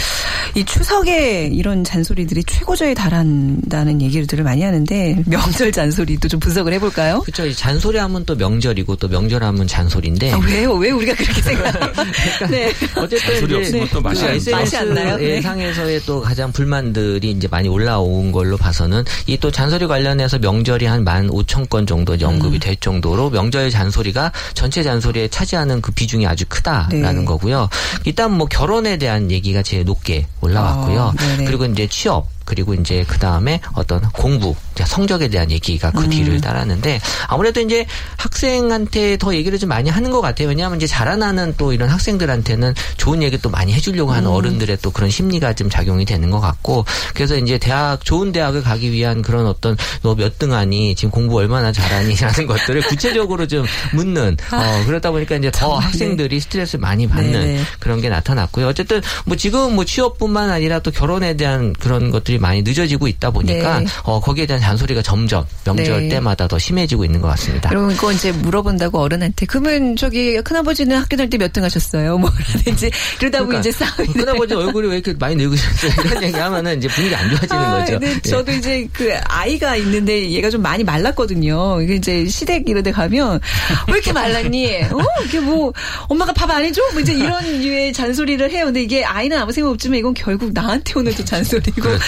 이 0.55 0.63
추석에 0.63 1.47
이런 1.51 1.83
잔소리들이 1.83 2.43
최고조에 2.45 2.93
달한다는 2.93 4.01
얘기들을 4.01 4.43
많이 4.43 4.63
하는데 4.63 5.23
명절 5.25 5.71
잔소리도 5.71 6.27
좀 6.27 6.39
분석을 6.39 6.73
해볼까요? 6.73 7.21
그렇죠. 7.21 7.51
잔소리하면 7.53 8.25
또 8.25 8.35
명절이고 8.35 8.95
또 8.97 9.07
명절하면 9.07 9.67
잔소리 9.67 10.06
인데. 10.07 10.31
아, 10.31 10.37
왜요? 10.37 10.73
왜 10.73 10.91
우리가 10.91 11.13
그렇게 11.15 11.41
생각? 11.41 11.71
네. 12.49 12.73
어쨌든 12.95 13.17
잔소리 13.19 13.45
이제 13.45 13.55
없으면 13.57 13.87
또 13.91 14.01
맛이 14.01 14.21
그안 14.21 14.37
나요. 14.39 14.55
맛이 14.59 14.77
안 14.77 14.93
나요? 14.93 15.17
네. 15.17 15.41
상에서의 15.41 16.01
또 16.05 16.21
가장 16.21 16.51
불만들이 16.51 17.31
이제 17.31 17.47
많이 17.47 17.67
올라온 17.69 18.31
걸로 18.31 18.57
봐서는 18.57 19.03
이 19.27 19.37
또 19.37 19.51
잔소리 19.51 19.85
관련해서 19.87 20.39
명절이 20.39 20.85
한 20.85 21.03
만 21.03 21.29
오천 21.29 21.67
건 21.69 21.85
정도 21.85 22.15
이제 22.15 22.25
음. 22.25 22.31
언급이 22.31 22.57
될 22.59 22.75
정도로 22.75 23.29
명절 23.29 23.69
잔소리가 23.69 24.31
전체 24.55 24.81
잔소리에 24.83 25.27
차지하는 25.29 25.79
그 25.81 25.91
비중이 25.91 26.25
아주 26.27 26.43
크다라는 26.49 27.19
네. 27.19 27.25
거고요. 27.25 27.69
일단 28.05 28.31
뭐 28.33 28.47
결혼에 28.47 28.97
대한 28.97 29.29
얘기가 29.31 29.61
제일 29.61 29.85
높게 29.85 30.25
올라왔고요. 30.41 31.01
아, 31.01 31.13
네네. 31.15 31.45
그리고 31.45 31.65
이제 31.65 31.87
취업 31.87 32.27
그리고 32.45 32.73
이제 32.73 33.05
그 33.07 33.19
다음에 33.19 33.59
어떤 33.73 34.01
공부, 34.13 34.55
성적에 34.85 35.27
대한 35.29 35.49
얘기가 35.51 35.91
그 35.91 36.03
음. 36.03 36.09
뒤를 36.09 36.41
따랐는데 36.41 36.99
아무래도 37.27 37.61
이제 37.61 37.85
학생한테 38.17 39.17
더 39.17 39.33
얘기를 39.33 39.57
좀 39.57 39.69
많이 39.69 39.89
하는 39.89 40.11
것 40.11 40.21
같아요. 40.21 40.47
왜냐하면 40.49 40.77
이제 40.77 40.87
자라나는 40.87 41.55
또 41.57 41.73
이런 41.73 41.89
학생들한테는 41.89 42.73
좋은 42.97 43.23
얘기 43.23 43.37
또 43.37 43.49
많이 43.49 43.73
해주려고 43.73 44.11
하는 44.11 44.29
음. 44.29 44.35
어른들의 44.35 44.77
또 44.81 44.91
그런 44.91 45.09
심리가 45.09 45.53
좀 45.53 45.69
작용이 45.69 46.05
되는 46.05 46.29
것 46.29 46.39
같고 46.39 46.85
그래서 47.13 47.35
이제 47.37 47.57
대학 47.57 48.03
좋은 48.05 48.31
대학을 48.31 48.61
가기 48.63 48.91
위한 48.91 49.21
그런 49.21 49.47
어떤 49.47 49.75
너 50.03 50.13
몇 50.17 50.37
등 50.37 50.53
하니 50.53 50.93
지금 50.93 51.09
공부 51.09 51.37
얼마나 51.37 51.71
잘하니라는 51.71 52.45
것들을 52.47 52.81
구체적으로 52.81 53.47
좀 53.47 53.65
묻는 53.93 54.37
어 54.51 54.83
그러다 54.85 55.09
보니까 55.11 55.35
이제 55.35 55.49
더 55.49 55.59
정말, 55.59 55.79
네. 55.79 55.85
학생들이 55.85 56.39
스트레스를 56.39 56.79
많이 56.81 57.07
받는 57.07 57.31
네네. 57.31 57.61
그런 57.79 58.01
게 58.01 58.09
나타났고요. 58.09 58.67
어쨌든 58.67 59.01
뭐 59.25 59.35
지금 59.35 59.73
뭐 59.73 59.83
취업뿐만 59.85 60.49
아니라 60.51 60.79
또 60.79 60.91
결혼에 60.91 61.35
대한 61.35 61.73
그런 61.73 62.11
것들이 62.11 62.37
많이 62.39 62.61
늦어지고 62.61 63.07
있다 63.07 63.31
보니까 63.31 63.79
네. 63.79 63.85
어 64.03 64.19
거기에 64.19 64.45
대한 64.45 64.61
잔소리가 64.67 65.01
점점 65.01 65.45
명절 65.65 66.01
네. 66.03 66.09
때마다 66.09 66.47
더 66.47 66.59
심해지고 66.59 67.05
있는 67.05 67.21
것 67.21 67.27
같습니다. 67.29 67.69
여러분 67.71 67.95
그거 67.95 68.11
이제 68.11 68.31
물어본다고 68.33 68.99
어른한테 68.99 69.45
그러면 69.45 69.95
저기 69.95 70.35
큰아버지는 70.41 70.97
학교 70.97 71.15
다닐 71.15 71.29
때 71.29 71.37
몇 71.37 71.53
등 71.53 71.63
하셨어요? 71.63 72.17
뭐라든지 72.17 72.91
이러다 73.21 73.39
보면 73.45 73.59
이제 73.61 73.71
싸움이 73.71 74.07
큰아버지 74.13 74.53
얼굴이 74.53 74.87
왜 74.89 74.95
이렇게 74.97 75.13
많이 75.17 75.35
늙으셨어요? 75.37 75.91
이런 76.05 76.23
얘기 76.27 76.35
하면은 76.37 76.77
이제 76.77 76.87
분위기 76.89 77.15
안 77.15 77.29
좋아지는 77.29 77.55
아, 77.63 77.79
거죠. 77.79 77.99
네, 77.99 78.13
예. 78.15 78.29
저도 78.29 78.51
이제 78.51 78.87
그 78.91 79.15
아이가 79.25 79.75
있는데 79.77 80.29
얘가 80.31 80.49
좀 80.49 80.61
많이 80.61 80.83
말랐거든요. 80.83 81.81
이게 81.81 81.95
이제 81.95 82.27
시댁 82.27 82.67
이런 82.67 82.83
데 82.83 82.91
가면 82.91 83.39
왜 83.87 83.93
이렇게 83.93 84.11
말랐니? 84.11 84.83
어, 84.91 84.99
이게 85.25 85.39
뭐 85.39 85.71
엄마가 86.09 86.33
밥 86.33 86.47
안 86.51 86.63
해줘? 86.63 86.81
뭐 86.93 87.01
이제 87.01 87.13
이런 87.13 87.43
류의 87.61 87.91
잔소리를 87.93 88.49
해요. 88.51 88.65
근데 88.65 88.81
이게 88.81 89.03
아이는 89.03 89.37
아무 89.37 89.51
생각 89.51 89.69
없지만 89.71 89.99
이건 89.99 90.13
결국 90.13 90.51
나한테 90.53 90.93
오는 90.97 91.13
또 91.13 91.23
잔소리고. 91.25 91.81
그렇죠. 91.81 92.03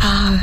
아, 0.00 0.38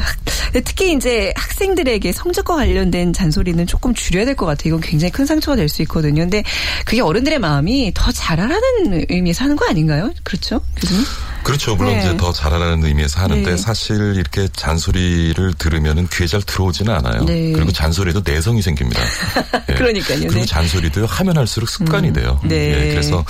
근데 0.45 0.61
특히 0.61 0.93
이제 0.95 1.31
학생 1.35 1.52
들에게 1.57 2.11
성적과 2.11 2.55
관련된 2.55 3.13
잔소리는 3.13 3.65
조금 3.67 3.93
줄여야 3.93 4.25
될 4.25 4.35
것 4.35 4.45
같아요. 4.45 4.69
이건 4.69 4.81
굉장히 4.81 5.11
큰 5.11 5.25
상처가 5.25 5.55
될 5.55 5.69
수 5.69 5.81
있거든요. 5.83 6.23
근데 6.23 6.43
그게 6.85 7.01
어른들의 7.01 7.39
마음이 7.39 7.91
더 7.95 8.11
잘하라는 8.11 9.05
의미에서 9.09 9.43
하는 9.45 9.55
거 9.55 9.65
아닌가요? 9.67 10.11
그렇죠? 10.23 10.61
교수님? 10.75 11.03
그렇죠. 11.43 11.75
물론 11.75 11.93
네. 11.93 11.99
이제 11.99 12.17
더 12.17 12.31
잘하라는 12.31 12.85
의미에서 12.85 13.21
하는데 13.21 13.49
네. 13.51 13.57
사실 13.57 14.15
이렇게 14.15 14.47
잔소리를 14.53 15.53
들으면은 15.55 16.07
귀에 16.11 16.27
잘 16.27 16.41
들어오지는 16.41 16.93
않아요. 16.95 17.25
네. 17.25 17.51
그리고 17.51 17.71
잔소리도 17.71 18.21
내성이 18.23 18.61
생깁니다. 18.61 19.01
예. 19.69 19.73
그러니까요. 19.73 20.19
그리고 20.19 20.33
네. 20.35 20.45
잔소리도 20.45 21.05
하면 21.05 21.37
할수록 21.37 21.67
습관이 21.69 22.13
돼요. 22.13 22.39
네. 22.43 22.55
예, 22.55 22.89
그래서 22.91 23.23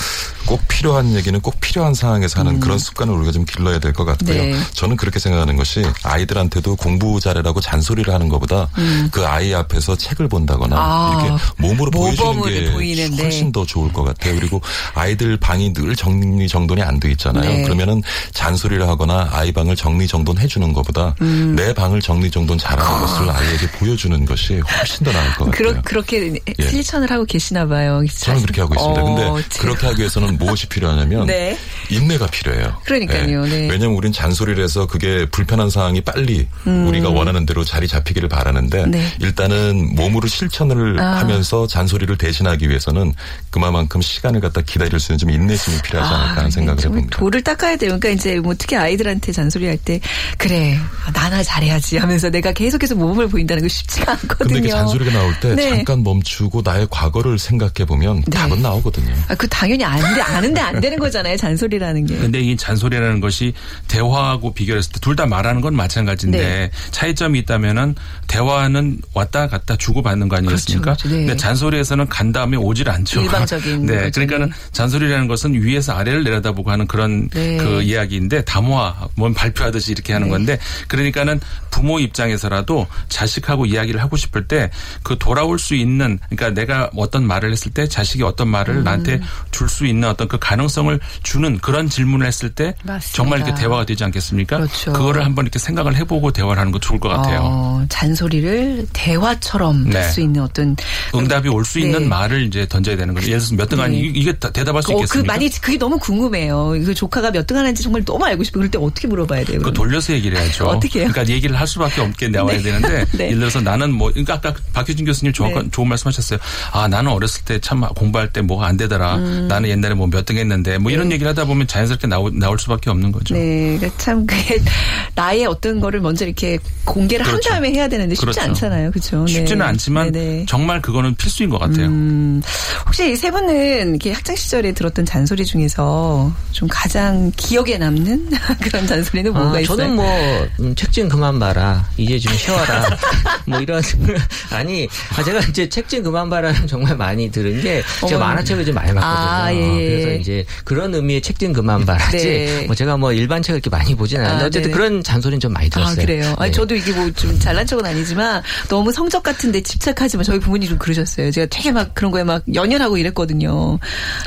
꼭 0.46 0.62
필요한 0.68 1.14
얘기는 1.16 1.40
꼭 1.42 1.60
필요한 1.62 1.94
상황에서 1.94 2.40
하는 2.40 2.60
그런 2.60 2.78
습관을 2.78 3.14
우리가 3.16 3.32
좀 3.32 3.46
길러야 3.46 3.80
될 3.80 3.94
것 3.94 4.06
같고요. 4.06 4.42
음. 4.42 4.52
네. 4.52 4.60
저는 4.74 4.96
그렇게 4.98 5.20
생각하는 5.20 5.56
것이 5.56 5.84
아이들한테도 6.04 6.76
공부 6.78 7.20
잘해라고 7.20 7.62
잔소리를 7.62 8.12
하는 8.14 8.28
것보다 8.30 8.70
그 9.12 9.26
아이 9.26 9.54
앞에서 9.54 9.96
책을 9.96 10.28
본다거나 10.28 10.76
음. 10.76 10.80
아, 10.82 11.24
이렇게 11.26 11.44
몸으로 11.58 11.92
보여주는 11.92 12.42
게. 12.44 13.14
훨씬 13.24 13.52
더 13.52 13.66
좋을 13.66 13.92
것 13.94 14.04
같아요. 14.04 14.36
그리고 14.36 14.62
아이들 14.94 15.38
방이 15.38 15.74
늘 15.74 15.96
정리 15.96 16.48
정돈이 16.48 16.82
안 16.82 17.00
돼 17.00 17.10
있잖아요. 17.12 17.50
네. 17.50 17.64
그러면은 17.64 18.03
잔소리를 18.34 18.88
하거나 18.88 19.30
아이 19.32 19.52
방을 19.52 19.76
정리 19.76 20.08
정돈 20.08 20.38
해 20.38 20.48
주는 20.48 20.74
것보다 20.74 21.16
음. 21.22 21.56
내 21.56 21.74
방을 21.74 22.02
정리 22.02 22.30
정돈 22.32 22.58
잘하는 22.58 23.00
것을 23.02 23.30
아이에게 23.30 23.68
보여주는 23.72 24.26
것이 24.26 24.60
훨씬 24.60 25.04
더 25.06 25.12
나을 25.12 25.34
것 25.36 25.46
같아요. 25.52 25.82
그렇게 25.84 26.34
예. 26.60 26.68
실천을 26.70 27.10
하고 27.12 27.26
계시나 27.26 27.66
봐요. 27.68 28.02
저는 28.20 28.42
그렇게 28.42 28.62
하고 28.62 28.76
있습니다. 28.76 29.02
어, 29.02 29.06
근데 29.34 29.48
제가- 29.50 29.62
그렇게 29.62 29.88
하기 29.88 30.00
위해서는 30.00 30.38
무엇이 30.38 30.68
필요하냐면 30.68 31.26
네. 31.28 31.58
인내가 31.90 32.28
필요해요. 32.28 32.78
그러니까요, 32.86 33.46
네. 33.46 33.68
왜냐하면 33.70 33.98
우리는 33.98 34.12
잔소리를 34.14 34.62
해서 34.64 34.88
그게 34.88 35.26
불편한 35.32 35.70
상황이 35.70 36.02
빨리 36.02 36.48
우리가 36.66 37.10
원하는 37.10 37.46
대로 37.46 37.64
자리 37.64 37.88
잡히기를 37.88 38.30
바라는데 38.30 38.84
음. 38.86 38.92
네. 38.92 39.08
일단은 39.20 39.96
몸으로 39.96 40.28
실천을 40.28 41.00
아. 41.00 41.18
하면서 41.20 41.68
잔소리를 41.68 42.18
대신하기 42.18 42.70
위해서는 42.70 43.14
그만큼 43.50 44.02
시간을 44.02 44.42
갖다 44.42 44.62
기다릴 44.62 45.00
수 45.00 45.12
있는 45.12 45.20
좀 45.20 45.30
인내심이 45.30 45.82
필요하지 45.82 46.14
않을까 46.14 46.38
하는 46.38 46.52
생각을 46.52 46.80
아, 46.80 46.82
정말 46.82 46.98
해봅니다. 47.00 47.18
돌을 47.20 47.42
닦아야 47.44 47.76
돼요. 47.78 47.93
그러니까 48.00 48.10
이제 48.10 48.40
뭐 48.40 48.54
특히 48.58 48.76
아이들한테 48.76 49.32
잔소리할 49.32 49.78
때 49.78 50.00
그래 50.38 50.78
아, 51.06 51.12
나나 51.12 51.44
잘해야지 51.44 51.98
하면서 51.98 52.30
내가 52.30 52.52
계속해서 52.52 52.96
모범을 52.96 53.28
보인다는 53.28 53.64
거 53.64 53.68
쉽지가 53.70 54.12
않거든요. 54.14 54.38
근데 54.48 54.58
이게 54.60 54.70
잔소리가 54.70 55.12
나올 55.12 55.34
때 55.40 55.56
네. 55.56 55.70
잠깐 55.78 56.04
멈추고 56.04 56.62
나의 56.66 56.88
과거를 56.90 57.38
생각해 57.40 57.86
보면 57.88 58.24
네. 58.28 58.32
답은 58.38 58.62
나오거든요. 58.62 59.14
아, 59.28 59.36
그 59.36 59.48
당연히 59.48 59.84
아는데 59.86 60.22
아는데 60.22 60.62
안 60.62 60.80
되는 60.82 60.98
거잖아요. 61.00 61.38
잔소리라는 61.38 62.06
게. 62.06 62.18
근데 62.18 62.40
이 62.42 62.56
잔소리라는 62.58 63.20
것이 63.22 63.54
대화하고 63.88 64.54
비교했을 64.54 64.92
때 64.92 65.00
둘 65.04 65.14
다 65.14 65.28
말하는 65.28 65.62
건 65.62 65.76
마찬가지인데 65.76 66.38
네. 66.40 66.72
차이점이 66.90 67.38
있다면은 67.40 67.94
대화는 68.28 69.00
왔다 69.14 69.48
갔다 69.48 69.76
주고 69.76 70.02
받는 70.02 70.28
거 70.28 70.38
아니겠습니까? 70.38 70.82
그렇죠, 70.96 71.04
그렇죠. 71.04 71.16
네. 71.16 71.26
근데 71.28 71.38
잔소리에서는 71.38 72.08
간 72.10 72.32
다음에 72.32 72.58
오질 72.58 72.90
않죠. 72.90 73.22
일방적인 73.22 73.86
네, 73.86 73.96
거죠. 74.06 74.12
그러니까는 74.22 74.52
잔소리라는 74.72 75.28
것은 75.28 75.54
위에서 75.54 75.94
아래를 75.94 76.24
내려다보고 76.24 76.72
하는 76.72 76.88
그런 76.88 77.30
네. 77.30 77.58
그 77.58 77.83
이야기인데 77.84 78.44
담화, 78.46 78.94
뭔 79.16 79.34
발표하듯이 79.34 79.92
이렇게 79.92 80.14
하는 80.14 80.28
네. 80.28 80.32
건데 80.32 80.60
그러니까는 80.88 81.40
부모 81.72 82.00
입장에서라도 82.00 82.88
자식하고 83.10 83.66
이야기를 83.66 84.02
하고 84.02 84.16
싶을 84.18 84.48
때 84.48 84.70
그 85.04 85.18
돌아올 85.18 85.60
수 85.60 85.76
있는 85.76 86.20
그러니까 86.30 86.50
내가 86.52 86.90
어떤 86.96 87.26
말을 87.28 87.52
했을 87.52 87.72
때 87.72 87.88
자식이 87.88 88.24
어떤 88.24 88.48
말을 88.48 88.78
음. 88.78 88.84
나한테 88.84 89.20
줄 89.52 89.68
수 89.70 89.86
있는 89.86 90.08
어떤 90.08 90.28
그 90.28 90.38
가능성을 90.38 91.00
주는 91.24 91.58
그런 91.60 91.90
질문을 91.90 92.28
했을 92.28 92.50
때 92.54 92.76
맞습니다. 92.84 93.16
정말 93.16 93.40
이렇게 93.40 93.54
대화가 93.56 93.86
되지 93.86 94.04
않겠습니까? 94.04 94.58
그렇죠. 94.58 94.94
거를 94.94 95.26
한번 95.26 95.46
이렇게 95.46 95.58
생각을 95.60 95.96
해보고 95.96 96.32
대화를 96.32 96.60
하는 96.60 96.72
거 96.72 96.80
좋을 96.80 97.00
것 97.00 97.10
같아요. 97.10 97.40
어, 97.44 97.86
잔소리를 97.90 98.88
대화처럼 98.94 99.90
네. 99.90 99.98
할수 100.00 100.22
있는 100.22 100.42
어떤 100.44 100.76
응답이 101.16 101.50
올수 101.50 101.80
네. 101.80 101.86
있는 101.86 102.08
말을 102.10 102.44
이제 102.44 102.68
던져야 102.68 102.96
되는 102.98 103.14
거죠. 103.14 103.28
예를 103.28 103.40
들어서 103.40 103.56
몇 103.56 103.70
등 103.70 103.80
아니 103.82 104.02
네. 104.02 104.12
이게 104.16 104.32
다 104.34 104.50
대답할 104.52 104.84
수 104.84 104.92
어, 104.92 104.96
그 104.96 105.00
있겠습니까? 105.02 105.34
많이 105.34 105.50
그게 105.50 105.78
너무 105.78 105.98
궁금해요. 105.98 106.70
그 106.86 106.94
조카가 106.94 107.32
몇 107.32 107.48
등 107.48 107.58
하는 107.58 107.73
지 107.76 107.84
정말 107.84 108.04
너무 108.06 108.26
알고 108.26 108.44
싶어요. 108.44 108.60
그럴 108.62 108.72
때 108.72 108.78
어떻게 108.78 109.08
물어봐야 109.08 109.44
돼요? 109.46 109.60
그? 109.64 109.74
돌려서 109.74 110.14
얘기를 110.14 110.38
해야죠. 110.38 110.66
어떻게 110.66 111.00
해요? 111.02 111.10
그러니까 111.12 111.34
얘기를 111.34 111.60
할 111.60 111.68
수밖에 111.68 112.02
없게 112.02 112.28
나와야 112.28 112.58
네. 112.58 112.64
되는데 112.64 113.06
네. 113.18 113.26
예를 113.28 113.40
들어서 113.40 113.62
나는 113.62 113.92
뭐 113.94 114.10
그러니까 114.12 114.36
아까 114.36 114.54
박효진 114.74 115.06
교수님 115.06 115.34
좋은, 115.34 115.54
네. 115.54 115.70
좋은 115.72 115.88
말씀하셨어요. 115.88 116.40
아 116.72 116.88
나는 116.88 117.12
어렸을 117.12 117.44
때 117.46 117.60
참 117.60 117.82
공부할 117.82 118.32
때 118.34 118.42
뭐가 118.42 118.68
안 118.68 118.78
되더라. 118.78 119.16
음. 119.16 119.48
나는 119.48 119.70
옛날에 119.70 119.94
뭐 119.94 120.08
몇 120.08 120.26
등 120.26 120.38
했는데 120.38 120.78
뭐 120.78 120.92
이런 120.92 121.12
얘기를 121.12 121.30
하다 121.30 121.46
보면 121.46 121.68
자연스럽게 121.68 122.08
나오, 122.08 122.30
나올 122.30 122.58
수밖에 122.60 122.90
없는 122.90 123.12
거죠. 123.12 123.34
네, 123.36 123.78
그러니까 123.78 123.98
참 124.04 124.26
그게 124.26 124.60
나의 125.16 125.46
어떤 125.46 125.80
거를 125.80 126.00
먼저 126.02 126.26
이렇게 126.26 126.58
공개를 126.86 127.26
그렇죠. 127.26 127.50
한 127.50 127.56
다음에 127.62 127.72
해야 127.72 127.88
되는데 127.88 128.16
쉽지 128.16 128.22
그렇죠. 128.26 128.42
않잖아요, 128.42 128.92
그렇죠? 128.92 129.26
쉽지는 129.28 129.66
않지만 129.66 130.12
네네. 130.12 130.46
정말 130.48 130.82
그거는 130.82 131.16
필수인 131.16 131.50
것 131.50 131.58
같아요. 131.60 131.88
음, 131.88 132.42
혹시 132.86 133.12
이세 133.12 133.32
분은 133.32 133.90
이렇게 133.92 134.12
학창 134.14 134.36
시절에 134.36 134.72
들었던 134.74 135.06
잔소리 135.06 135.46
중에서 135.46 136.32
좀 136.52 136.68
가장 136.72 137.32
기억 137.36 137.63
에 137.70 137.78
남는 137.78 138.30
그런 138.62 138.86
잔소리는 138.88 139.32
뭐가 139.34 139.58
아, 139.58 139.60
있어요? 139.62 139.78
저는 139.78 139.96
뭐, 139.96 140.48
음, 140.60 140.76
책좀 140.76 141.08
그만 141.10 141.40
봐라. 141.40 141.88
이제 141.98 142.20
좀 142.20 142.34
쉬어라. 142.36 142.86
뭐 143.46 143.60
이런. 143.60 143.82
아니, 144.52 144.88
아, 145.16 145.24
제가 145.24 145.40
이제 145.50 145.68
책 145.70 145.88
좀 145.88 146.02
그만 146.04 146.30
봐라는 146.30 146.66
정말 146.68 146.96
많이 146.98 147.30
들은 147.32 147.62
게 147.62 147.84
제가. 148.08 148.20
만화책을 148.26 148.66
좀 148.66 148.74
많이 148.76 148.94
봤거든요. 148.94 149.28
아, 149.28 149.54
예, 149.54 149.58
예. 149.58 149.90
그래서 149.90 150.10
예. 150.10 150.16
이제 150.16 150.46
그런 150.64 150.94
의미의 150.96 151.22
책 151.22 151.38
좀 151.40 151.54
그만 151.54 151.86
봐라지. 151.86 152.18
네. 152.18 152.64
뭐 152.68 152.76
제가 152.76 152.98
뭐 152.98 153.12
일반 153.14 153.42
책을 153.42 153.58
이렇게 153.58 153.70
많이 153.70 153.96
보지는 153.96 154.24
않는데 154.26 154.44
아, 154.44 154.48
어쨌든 154.48 154.72
네네. 154.72 154.74
그런 154.74 155.04
잔소리는 155.04 155.40
좀 155.40 155.52
많이 155.54 155.70
들었어요. 155.70 155.94
아, 155.94 155.96
그래요? 156.06 156.36
아니, 156.38 156.52
네. 156.52 156.56
저도 156.56 156.76
이게 156.76 156.92
뭐 156.92 157.10
좀 157.16 157.38
잘난 157.40 157.66
척은 157.68 157.86
아니지만 157.86 158.42
너무 158.70 158.92
성적 158.92 159.22
같은데 159.24 159.62
집착하지 159.62 160.18
마. 160.18 160.24
저희 160.24 160.40
부모님 160.40 160.70
좀 160.70 160.78
그러셨어요. 160.78 161.30
제가 161.32 161.48
되게 161.50 161.72
막 161.72 161.94
그런 161.94 162.12
거에 162.12 162.24
막 162.24 162.42
연연하고 162.54 162.98
이랬거든요. 162.98 163.78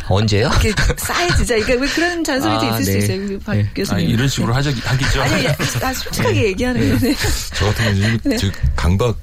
언제요? 0.09 0.51
이렇게 0.63 0.73
쌓여지자. 0.97 1.57
그러니까 1.61 1.83
왜 1.85 1.89
그런 1.93 2.23
잔소리도 2.25 2.61
아, 2.73 2.79
있을 2.79 2.93
네. 2.93 3.01
수 3.01 3.13
있어요. 3.13 3.26
박 3.45 3.55
네. 3.57 3.69
교수님. 3.75 4.05
아니, 4.05 4.13
이런 4.13 4.29
식으로 4.29 4.55
하자, 4.55 4.71
하기죠. 4.71 5.23
아니, 5.23 5.45
솔직하게 5.95 6.45
얘기하는 6.45 6.99
거예요. 6.99 7.17
저 7.55 7.67
같은 7.67 7.85
경우는 7.85 8.21
네. 8.25 8.37
즉 8.37 8.53
강박 8.75 9.17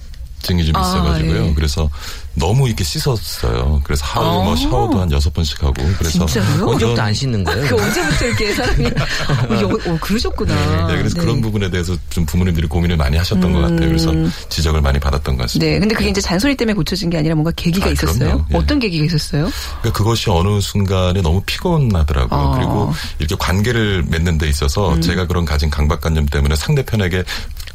증이 0.43 0.65
좀 0.65 0.75
아, 0.75 0.81
있어가지고요. 0.81 1.45
예. 1.47 1.53
그래서 1.55 1.89
너무 2.35 2.67
이렇게 2.67 2.83
씻었어요. 2.83 3.81
그래서 3.83 4.05
하루에 4.05 4.29
아. 4.29 4.43
뭐 4.43 4.55
샤워도 4.55 4.99
한 4.99 5.11
여섯 5.11 5.33
번씩 5.33 5.63
하고. 5.63 5.73
그래서? 5.97 6.25
언제부터 6.65 7.01
안 7.01 7.13
씻는 7.13 7.43
거예요? 7.43 7.67
그 7.67 7.81
언제부터 7.81 8.25
이렇게 8.25 8.53
사람이. 8.53 8.85
어, 8.87 9.61
여- 9.61 9.91
어, 9.93 9.97
그러셨구나. 10.01 10.87
네, 10.87 10.97
그래서 10.97 11.15
네. 11.15 11.21
그런 11.21 11.41
부분에 11.41 11.69
대해서 11.69 11.95
좀 12.09 12.25
부모님들이 12.25 12.67
고민을 12.67 12.97
많이 12.97 13.17
하셨던 13.17 13.53
것 13.53 13.59
같아요. 13.61 13.79
그래서 13.87 14.11
지적을 14.49 14.81
많이 14.81 14.99
받았던 14.99 15.37
것 15.37 15.43
같습니다. 15.43 15.71
네, 15.71 15.79
근데 15.79 15.95
그게 15.95 16.09
이제 16.09 16.21
잔소리 16.21 16.55
때문에 16.55 16.73
고쳐진 16.75 17.09
게 17.09 17.17
아니라 17.17 17.35
뭔가 17.35 17.51
계기가 17.55 17.87
아, 17.87 17.89
있었어요. 17.89 18.45
예. 18.51 18.57
어떤 18.57 18.79
계기가 18.79 19.05
있었어요? 19.05 19.49
그러니까 19.81 19.97
그것이 19.97 20.29
어느 20.29 20.59
순간에 20.59 21.21
너무 21.21 21.41
피곤하더라고요. 21.45 22.39
아. 22.39 22.53
음. 22.55 22.57
그리고 22.59 22.93
이렇게 23.19 23.35
관계를 23.39 24.03
맺는 24.09 24.37
데 24.37 24.49
있어서 24.49 24.99
제가 24.99 25.27
그런 25.27 25.45
가진 25.45 25.69
강박관념 25.69 26.25
때문에 26.25 26.55
상대편에게 26.55 27.23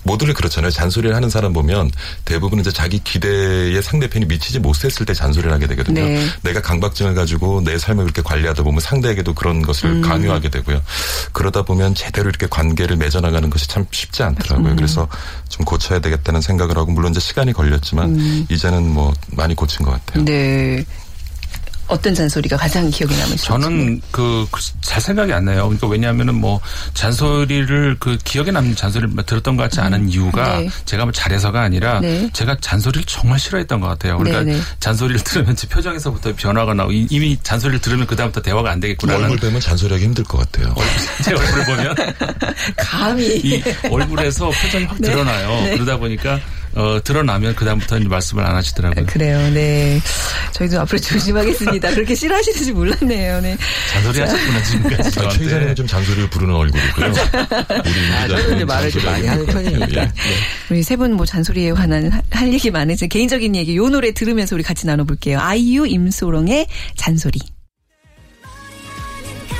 모두를 0.02 0.34
그렇잖아요. 0.34 0.70
잔소리를 0.70 1.14
하는 1.14 1.30
사람 1.30 1.52
보면 1.52 1.90
대부분 2.24 2.60
이제 2.60 2.70
자기 2.70 2.98
기대에 2.98 3.80
상대편이 3.80 4.26
미치지 4.26 4.58
못했을 4.58 5.04
때 5.06 5.14
잔소리를 5.14 5.52
하게 5.52 5.66
되거든요. 5.68 6.02
네. 6.02 6.26
내가 6.42 6.60
강박증을 6.62 7.14
가지고 7.14 7.62
내 7.62 7.78
삶을 7.78 8.04
그렇게 8.04 8.22
관리하다 8.22 8.62
보면 8.62 8.80
상대에게도 8.80 9.34
그런 9.34 9.62
것을 9.62 9.90
음. 9.90 10.02
강요하게 10.02 10.50
되고요. 10.50 10.80
그러다 11.32 11.62
보면 11.62 11.94
제대로 11.94 12.28
이렇게 12.28 12.46
관계를 12.48 12.96
맺어나가는 12.96 13.48
것이 13.50 13.68
참 13.68 13.86
쉽지 13.90 14.22
않더라고요. 14.22 14.72
음. 14.72 14.76
그래서 14.76 15.08
좀 15.48 15.64
고쳐야 15.64 15.98
되겠다는 16.00 16.40
생각을 16.40 16.76
하고 16.76 16.92
물론 16.92 17.10
이제 17.10 17.20
시간이 17.20 17.52
걸렸지만 17.52 18.46
이제는 18.48 18.88
뭐 18.88 19.12
많이 19.32 19.54
고친 19.54 19.84
것 19.84 19.92
같아요. 19.92 20.22
음. 20.22 20.24
네. 20.24 20.84
어떤 21.88 22.14
잔소리가 22.14 22.56
가장 22.56 22.88
기억에 22.90 23.16
남으시죠? 23.16 23.44
저는 23.44 24.00
그 24.10 24.46
잘 24.80 25.00
생각이 25.02 25.32
안 25.32 25.44
나요. 25.44 25.64
그러니까 25.64 25.86
왜냐하면은 25.86 26.34
뭐 26.34 26.60
잔소리를 26.94 27.96
그 28.00 28.16
기억에 28.24 28.50
남는 28.50 28.74
잔소리를 28.74 29.14
들었던 29.26 29.56
것 29.56 29.64
같지 29.64 29.80
않은 29.80 30.08
이유가 30.08 30.58
네. 30.58 30.68
제가 30.86 31.04
뭐 31.04 31.12
잘해서가 31.12 31.60
아니라 31.60 32.00
네. 32.00 32.28
제가 32.32 32.56
잔소리를 32.60 33.04
정말 33.06 33.38
싫어했던 33.38 33.80
것 33.80 33.86
같아요. 33.88 34.16
그러니까 34.18 34.42
네, 34.44 34.54
네. 34.54 34.60
잔소리를 34.80 35.22
들으면 35.24 35.54
제 35.56 35.66
표정에서부터 35.68 36.32
변화가 36.36 36.74
나고 36.74 36.92
이- 36.92 37.06
이미 37.10 37.36
잔소리를 37.42 37.80
들으면 37.80 38.06
그 38.06 38.16
다음부터 38.16 38.40
대화가 38.42 38.70
안 38.70 38.80
되겠구나는 38.80 39.24
얼굴 39.24 39.38
뵈면 39.38 39.60
잔소리하기 39.60 40.04
힘들 40.04 40.24
것 40.24 40.38
같아요. 40.38 40.74
제 41.22 41.34
얼굴을 41.34 41.64
보면 41.66 41.94
감히. 42.76 43.26
이 43.38 43.62
얼굴에서 43.90 44.50
표정이 44.50 44.84
확 44.86 44.98
드러나요. 45.00 45.48
네. 45.64 45.74
그러다 45.74 45.96
보니까 45.98 46.40
어, 46.78 47.00
드러나면 47.02 47.54
그 47.56 47.64
다음부터는 47.64 48.08
말씀을 48.08 48.44
안 48.46 48.54
하시더라고요. 48.54 49.06
그래요, 49.06 49.50
네. 49.50 50.00
저희도 50.52 50.80
앞으로 50.82 50.98
조심하겠습니다. 51.00 51.90
그렇게 51.90 52.14
싫어하시는지 52.14 52.72
몰랐네요, 52.72 53.40
네. 53.40 53.56
잔소리 53.92 54.20
하셨구나 54.20 54.62
지금까지 54.62 54.94
아, 55.00 55.02
최 55.02 55.10
저한테. 55.10 55.44
기자님은 55.44 55.74
좀 55.74 55.86
잔소리를 55.88 56.30
부르는 56.30 56.54
얼굴이고요. 56.54 57.06
우리 57.10 58.12
아, 58.14 58.22
임 58.24 58.28
저는 58.28 58.56
이제 58.56 58.64
말을 58.64 58.90
좀 58.92 59.04
많이 59.04 59.26
하는 59.26 59.46
편이니까. 59.46 59.86
예. 60.02 60.04
네. 60.06 60.12
우리 60.70 60.82
세 60.82 60.96
분 60.96 61.12
뭐 61.14 61.26
잔소리에 61.26 61.72
관한 61.72 62.10
하- 62.12 62.22
할 62.30 62.52
얘기 62.52 62.70
많으죠. 62.70 63.08
개인적인 63.08 63.56
얘기, 63.56 63.76
요 63.76 63.88
노래 63.88 64.12
들으면서 64.12 64.54
우리 64.54 64.62
같이 64.62 64.86
나눠볼게요. 64.86 65.38
아이유 65.40 65.86
임소롱의 65.86 66.66
잔소리. 66.96 67.40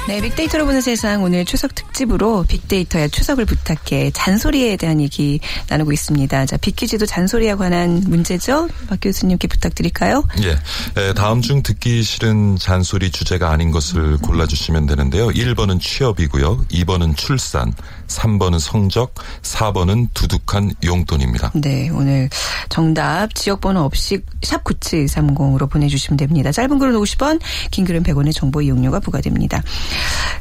네, 0.08 0.22
빅데이터로 0.22 0.64
보는 0.64 0.80
세상 0.80 1.22
오늘 1.22 1.44
추석 1.44 1.74
특집으로 1.74 2.42
빅데이터야 2.48 3.08
추석을 3.08 3.44
부탁해 3.44 4.10
잔소리에 4.14 4.78
대한 4.78 5.02
얘기 5.02 5.38
나누고 5.68 5.92
있습니다. 5.92 6.46
자, 6.46 6.56
빅퀴즈도 6.56 7.04
잔소리에 7.04 7.54
관한 7.56 8.02
문제죠? 8.06 8.70
박 8.88 8.98
교수님께 9.02 9.48
부탁드릴까요? 9.48 10.24
예. 10.44 10.52
에, 10.98 11.12
다음 11.12 11.42
중 11.42 11.62
듣기 11.62 12.02
싫은 12.02 12.56
잔소리 12.56 13.10
주제가 13.10 13.50
아닌 13.50 13.70
것을 13.70 14.16
골라주시면 14.22 14.86
되는데요. 14.86 15.28
1번은 15.28 15.78
취업이고요. 15.78 16.64
2번은 16.72 17.14
출산, 17.14 17.74
3번은 18.06 18.60
성적, 18.60 19.14
4번은 19.42 20.08
두둑한 20.14 20.72
용돈입니다. 20.84 21.52
네, 21.56 21.90
오늘 21.90 22.30
정답 22.70 23.34
지역번호 23.34 23.82
없이 23.82 24.20
샵 24.40 24.64
9730으로 24.64 25.68
보내주시면 25.68 26.16
됩니다. 26.16 26.50
짧은 26.50 26.78
글은 26.78 26.94
50원, 26.94 27.40
긴 27.70 27.84
글은 27.84 28.04
100원의 28.04 28.34
정보 28.34 28.62
이용료가 28.62 29.00
부과됩니다. 29.00 29.62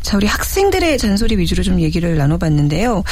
자, 0.02 0.18
우리 0.18 0.28
학생들의 0.28 0.98
잔소리 0.98 1.38
위주로 1.38 1.64
좀 1.64 1.80
얘기를 1.82 2.18
나눠봤는데요. 2.18 3.04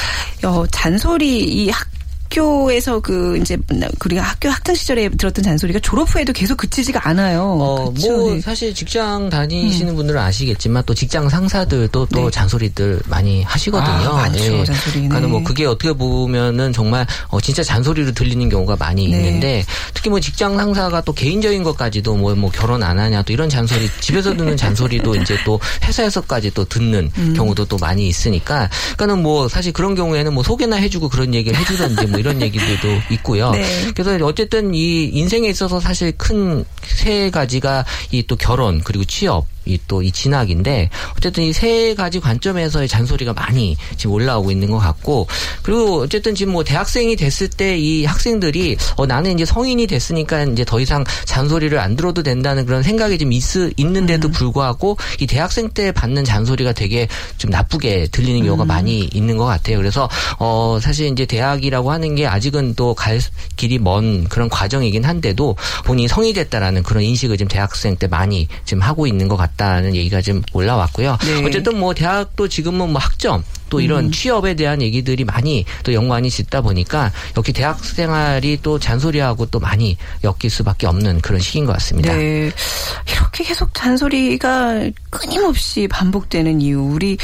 어, 0.43 0.63
잔소리 0.71 1.43
이 1.43 1.69
학, 1.69 1.87
학교에서 2.25 2.99
그 2.99 3.37
이제 3.37 3.57
우리가 4.03 4.21
학교 4.21 4.49
학창 4.49 4.75
시절에 4.75 5.09
들었던 5.09 5.43
잔소리가 5.43 5.79
졸업 5.79 6.13
후에도 6.13 6.33
계속 6.33 6.57
그치지가 6.57 7.07
않아요. 7.09 7.41
어? 7.41 7.91
뭐 7.91 8.33
네. 8.33 8.41
사실 8.41 8.73
직장 8.73 9.29
다니시는 9.29 9.95
분들은 9.95 10.19
아시겠지만 10.19 10.83
또 10.85 10.93
직장 10.93 11.29
상사들도 11.29 12.07
또 12.07 12.25
네. 12.25 12.31
잔소리들 12.31 13.01
많이 13.07 13.43
하시거든요. 13.43 14.09
아, 14.09 14.13
많죠, 14.13 14.63
잔소리는. 14.65 15.09
그러니까 15.09 15.29
뭐 15.29 15.43
그게 15.43 15.65
어떻게 15.65 15.93
보면은 15.93 16.73
정말 16.73 17.05
어, 17.27 17.39
진짜 17.39 17.63
잔소리로 17.63 18.11
들리는 18.11 18.49
경우가 18.49 18.75
많이 18.77 19.07
네. 19.07 19.17
있는데 19.17 19.65
특히 19.93 20.09
뭐 20.09 20.19
직장 20.19 20.57
상사가 20.57 21.01
또 21.01 21.13
개인적인 21.13 21.63
것까지도 21.63 22.15
뭐, 22.15 22.35
뭐 22.35 22.49
결혼 22.51 22.83
안 22.83 22.99
하냐 22.99 23.21
또 23.23 23.33
이런 23.33 23.49
잔소리 23.49 23.89
집에서 23.99 24.35
듣는 24.35 24.57
잔소리도 24.57 25.15
이제 25.21 25.37
또 25.45 25.59
회사에서까지 25.83 26.51
또 26.53 26.65
듣는 26.65 27.11
음. 27.17 27.33
경우도 27.35 27.65
또 27.65 27.77
많이 27.77 28.07
있으니까 28.07 28.69
그러니까는 28.95 29.23
뭐 29.23 29.47
사실 29.47 29.71
그런 29.71 29.95
경우에는 29.95 30.33
뭐 30.33 30.43
소개나 30.43 30.77
해주고 30.77 31.09
그런 31.09 31.33
얘기를 31.33 31.57
해주던지 31.57 32.14
뭐 32.15 32.19
이런 32.19 32.41
얘기들도 32.41 32.87
있고요. 33.11 33.51
네. 33.51 33.65
그래서 33.95 34.25
어쨌든 34.25 34.73
이 34.73 35.05
인생에 35.05 35.47
있어서 35.49 35.79
사실 35.79 36.11
큰 36.17 36.65
세 36.85 37.29
가지가 37.29 37.85
이 38.11 38.23
또 38.27 38.35
결혼 38.35 38.81
그리고 38.81 39.03
취업 39.05 39.45
이 39.65 39.77
또 39.87 40.01
이 40.01 40.11
진학인데 40.11 40.89
어쨌든 41.17 41.43
이 41.43 41.53
세 41.53 41.95
가지 41.95 42.19
관점에서의 42.19 42.87
잔소리가 42.87 43.33
많이 43.33 43.77
지금 43.97 44.13
올라오고 44.15 44.51
있는 44.51 44.69
것 44.71 44.77
같고 44.77 45.27
그리고 45.63 46.01
어쨌든 46.01 46.35
지금 46.35 46.53
뭐 46.53 46.63
대학생이 46.63 47.15
됐을 47.15 47.47
때 47.49 47.75
이 47.77 48.05
학생들이 48.05 48.77
어 48.95 49.05
나는 49.05 49.33
이제 49.33 49.45
성인이 49.45 49.87
됐으니까 49.87 50.43
이제 50.43 50.63
더 50.65 50.79
이상 50.79 51.03
잔소리를 51.25 51.77
안 51.79 51.95
들어도 51.95 52.23
된다는 52.23 52.65
그런 52.65 52.83
생각이 52.83 53.17
좀 53.17 53.31
있, 53.31 53.43
있는데도 53.77 54.29
불구하고 54.29 54.97
이 55.19 55.27
대학생 55.27 55.69
때 55.69 55.91
받는 55.91 56.23
잔소리가 56.23 56.73
되게 56.73 57.07
좀 57.37 57.51
나쁘게 57.51 58.07
들리는 58.11 58.43
경우가 58.43 58.65
많이 58.65 59.09
있는 59.13 59.37
것 59.37 59.45
같아요. 59.45 59.77
그래서 59.77 60.09
어 60.39 60.79
사실 60.81 61.07
이제 61.11 61.25
대학이라고 61.25 61.91
하는 61.91 62.15
게 62.15 62.27
아직은 62.27 62.75
또 62.75 62.93
갈 62.95 63.19
길이 63.55 63.77
먼 63.79 64.23
그런 64.25 64.47
과정이긴 64.49 65.03
한데도 65.03 65.55
본인이 65.85 66.07
성이 66.07 66.33
됐다라는 66.33 66.83
그런 66.83 67.03
인식을 67.03 67.37
지금 67.37 67.47
대학생 67.49 67.95
때 67.97 68.07
많이 68.07 68.47
지금 68.65 68.81
하고 68.81 69.07
있는 69.07 69.27
것 69.27 69.35
같 69.37 69.54
다는 69.57 69.95
얘기가 69.95 70.21
좀 70.21 70.41
올라왔고요. 70.53 71.17
네. 71.25 71.45
어쨌든 71.45 71.79
뭐 71.79 71.93
대학도 71.93 72.47
지금은 72.47 72.89
뭐 72.91 72.99
학점 73.01 73.43
또 73.69 73.79
이런 73.81 74.11
취업에 74.11 74.53
대한 74.53 74.81
얘기들이 74.81 75.23
많이 75.23 75.65
또 75.83 75.93
연관이 75.93 76.29
짓다 76.29 76.61
보니까 76.61 77.11
역시 77.35 77.51
대학 77.51 77.83
생활이 77.83 78.59
또 78.61 78.77
잔소리하고 78.79 79.47
또 79.47 79.59
많이 79.59 79.97
엮일 80.23 80.49
수밖에 80.49 80.87
없는 80.87 81.21
그런 81.21 81.39
시기인 81.41 81.65
것 81.65 81.73
같습니다. 81.73 82.13
네. 82.13 82.51
이렇게 83.11 83.43
계속 83.43 83.73
잔소리가 83.73 84.89
끊임없이 85.09 85.87
반복되는 85.89 86.61
이유, 86.61 86.81
우리 86.81 87.17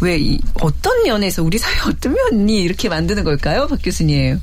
왜 0.00 0.18
이- 0.18 0.38
어떤 0.60 1.02
면에서 1.04 1.42
우리 1.42 1.58
사회 1.58 1.74
어떤 1.88 2.14
면이 2.14 2.60
이렇게 2.60 2.88
만드는 2.88 3.24
걸까요, 3.24 3.66
박 3.66 3.78
교수님? 3.82 4.40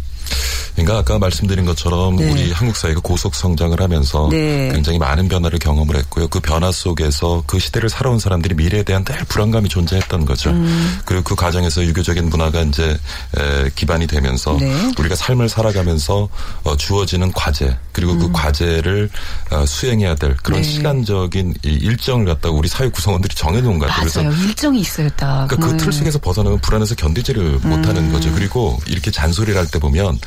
그러니까 0.75 0.97
아까 0.97 1.19
말씀드린 1.19 1.65
것처럼 1.65 2.15
네. 2.17 2.31
우리 2.31 2.51
한국 2.51 2.75
사회가 2.75 2.99
고속 3.01 3.35
성장을 3.35 3.79
하면서 3.79 4.27
네. 4.31 4.71
굉장히 4.73 4.99
많은 4.99 5.27
변화를 5.27 5.59
경험을 5.59 5.95
했고요. 5.97 6.27
그 6.27 6.39
변화 6.39 6.71
속에서 6.71 7.43
그 7.47 7.59
시대를 7.59 7.89
살아온 7.89 8.19
사람들이 8.19 8.55
미래에 8.55 8.83
대한 8.83 9.03
늘 9.03 9.17
불안감이 9.25 9.69
존재했던 9.69 10.25
거죠. 10.25 10.49
음. 10.51 10.99
그리고 11.05 11.23
그 11.23 11.35
과정에서 11.35 11.83
유교적인 11.83 12.29
문화가 12.29 12.61
이제 12.61 12.97
에, 13.37 13.69
기반이 13.75 14.07
되면서 14.07 14.57
네. 14.59 14.91
우리가 14.97 15.15
삶을 15.15 15.49
살아가면서 15.49 16.27
어, 16.63 16.77
주어지는 16.77 17.31
과제 17.33 17.77
그리고 17.91 18.17
그 18.17 18.31
과제를 18.31 19.09
어, 19.51 19.65
수행해야 19.65 20.15
될 20.15 20.35
그런 20.43 20.59
음. 20.59 20.61
네. 20.61 20.67
시간적인 20.69 21.53
이 21.63 21.69
일정을 21.69 22.25
갖다가 22.25 22.55
우리 22.55 22.67
사회 22.67 22.89
구성원들이 22.89 23.35
정해놓은 23.35 23.79
것 23.79 23.87
같아요. 23.87 24.29
맞아요. 24.29 24.43
일정이 24.43 24.79
있어요, 24.79 25.09
딱. 25.15 25.47
그러니까 25.47 25.71
그틀 25.71 25.93
속에서 25.93 26.19
벗어나면 26.19 26.59
불안해서 26.59 26.95
견디지를 26.95 27.59
못하는 27.63 28.11
거죠. 28.11 28.31
그리고 28.33 28.79
이렇게 28.87 29.11
잔소리를 29.11 29.55
할 29.59 29.65
때 29.65 29.79
보면 29.79 30.19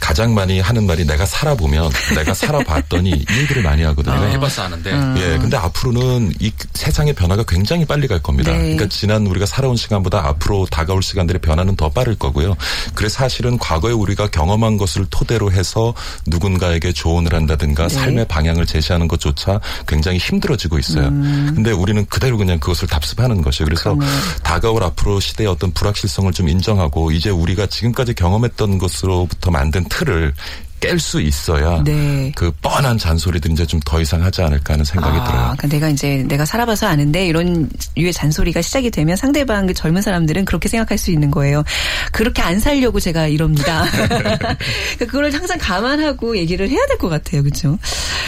가장 0.00 0.34
많이 0.34 0.60
하는 0.60 0.86
말이 0.86 1.06
내가 1.06 1.26
살아보면 1.26 1.90
내가 2.14 2.34
살아봤더니 2.34 3.10
이 3.10 3.26
얘기를 3.38 3.62
많이 3.62 3.82
하거든요. 3.84 4.14
내가 4.14 4.26
해봐서 4.26 4.62
아는데. 4.62 4.90
예, 5.16 5.38
근데 5.38 5.56
앞으로는 5.56 6.34
이 6.40 6.50
세상의 6.74 7.14
변화가 7.14 7.44
굉장히 7.46 7.84
빨리 7.84 8.08
갈 8.08 8.20
겁니다. 8.20 8.52
네. 8.52 8.58
그러니까 8.58 8.88
지난 8.88 9.26
우리가 9.26 9.46
살아온 9.46 9.76
시간보다 9.76 10.26
앞으로 10.26 10.66
다가올 10.70 11.02
시간들의 11.02 11.40
변화는 11.40 11.76
더 11.76 11.90
빠를 11.90 12.16
거고요. 12.16 12.56
그래서 12.94 13.18
사실은 13.18 13.58
과거에 13.58 13.92
우리가 13.92 14.28
경험한 14.28 14.78
것을 14.78 15.06
토대로 15.10 15.52
해서 15.52 15.94
누군가에게 16.26 16.92
조언을 16.92 17.34
한다든가 17.34 17.88
네. 17.88 17.94
삶의 17.94 18.28
방향을 18.28 18.66
제시하는 18.66 19.06
것조차 19.06 19.60
굉장히 19.86 20.18
힘들어지고 20.18 20.78
있어요. 20.78 21.08
음. 21.08 21.52
근데 21.54 21.72
우리는 21.72 22.04
그대로 22.06 22.38
그냥 22.38 22.58
그것을 22.58 22.88
답습하는 22.88 23.42
것이에요. 23.42 23.66
그래서 23.66 23.96
다가올 24.42 24.82
앞으로 24.82 25.20
시대의 25.20 25.48
어떤 25.48 25.70
불확실성을 25.72 26.32
좀 26.32 26.48
인정하고 26.48 27.12
이제 27.12 27.28
우리가 27.30 27.66
지금까지 27.66 28.14
경험했던 28.14 28.78
것으로부터 28.78 29.50
만든 29.50 29.84
틀을 29.90 30.32
깰 30.80 30.98
수 30.98 31.20
있어야 31.20 31.82
네. 31.84 32.32
그 32.34 32.50
뻔한 32.62 32.96
잔소리들이 32.98 33.52
이제 33.52 33.66
좀 33.66 33.80
더 33.84 34.00
이상 34.00 34.22
하지 34.22 34.40
않을까 34.42 34.74
하는 34.74 34.84
생각이 34.84 35.18
아, 35.18 35.24
들어요. 35.24 35.40
그러니까 35.56 35.66
내가 35.68 35.88
이제 35.88 36.24
내가 36.28 36.44
살아봐서 36.44 36.86
아는데 36.86 37.26
이런 37.26 37.68
유의 37.96 38.12
잔소리가 38.12 38.62
시작이 38.62 38.90
되면 38.90 39.16
상대방 39.16 39.66
그 39.66 39.74
젊은 39.74 40.00
사람들은 40.02 40.44
그렇게 40.44 40.68
생각할 40.68 40.96
수 40.98 41.10
있는 41.10 41.30
거예요. 41.30 41.64
그렇게 42.12 42.42
안 42.42 42.60
살려고 42.60 43.00
제가 43.00 43.26
이럽니다. 43.26 43.84
그러니까 43.90 44.56
그걸 44.98 45.32
항상 45.32 45.58
감안하고 45.58 46.36
얘기를 46.36 46.68
해야 46.68 46.78
될 46.86 46.98
것 46.98 47.08
같아요, 47.08 47.42
그렇죠? 47.42 47.78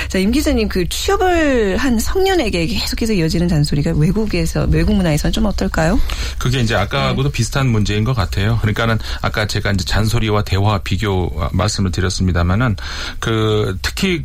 자, 0.08 0.18
임 0.18 0.30
기자님 0.32 0.68
그 0.68 0.88
취업을 0.88 1.76
한 1.76 1.98
성년에게 1.98 2.66
계속해서 2.66 3.12
이어지는 3.12 3.48
잔소리가 3.48 3.92
외국에서 3.94 4.66
외국 4.70 4.94
문화에서는 4.94 5.32
좀 5.32 5.44
어떨까요? 5.44 6.00
그게 6.38 6.60
이제 6.60 6.74
아까하고도 6.74 7.30
비슷한 7.30 7.68
문제인 7.68 8.02
것 8.04 8.14
같아요. 8.14 8.58
그러니까는 8.62 8.98
아까 9.20 9.46
제가 9.46 9.72
이제 9.72 9.84
잔소리와 9.84 10.42
대화 10.44 10.78
비교 10.78 11.30
말씀을 11.52 11.92
드렸습니다 11.92 12.41
만은 12.44 12.76
그 13.18 13.78
특히 13.82 14.24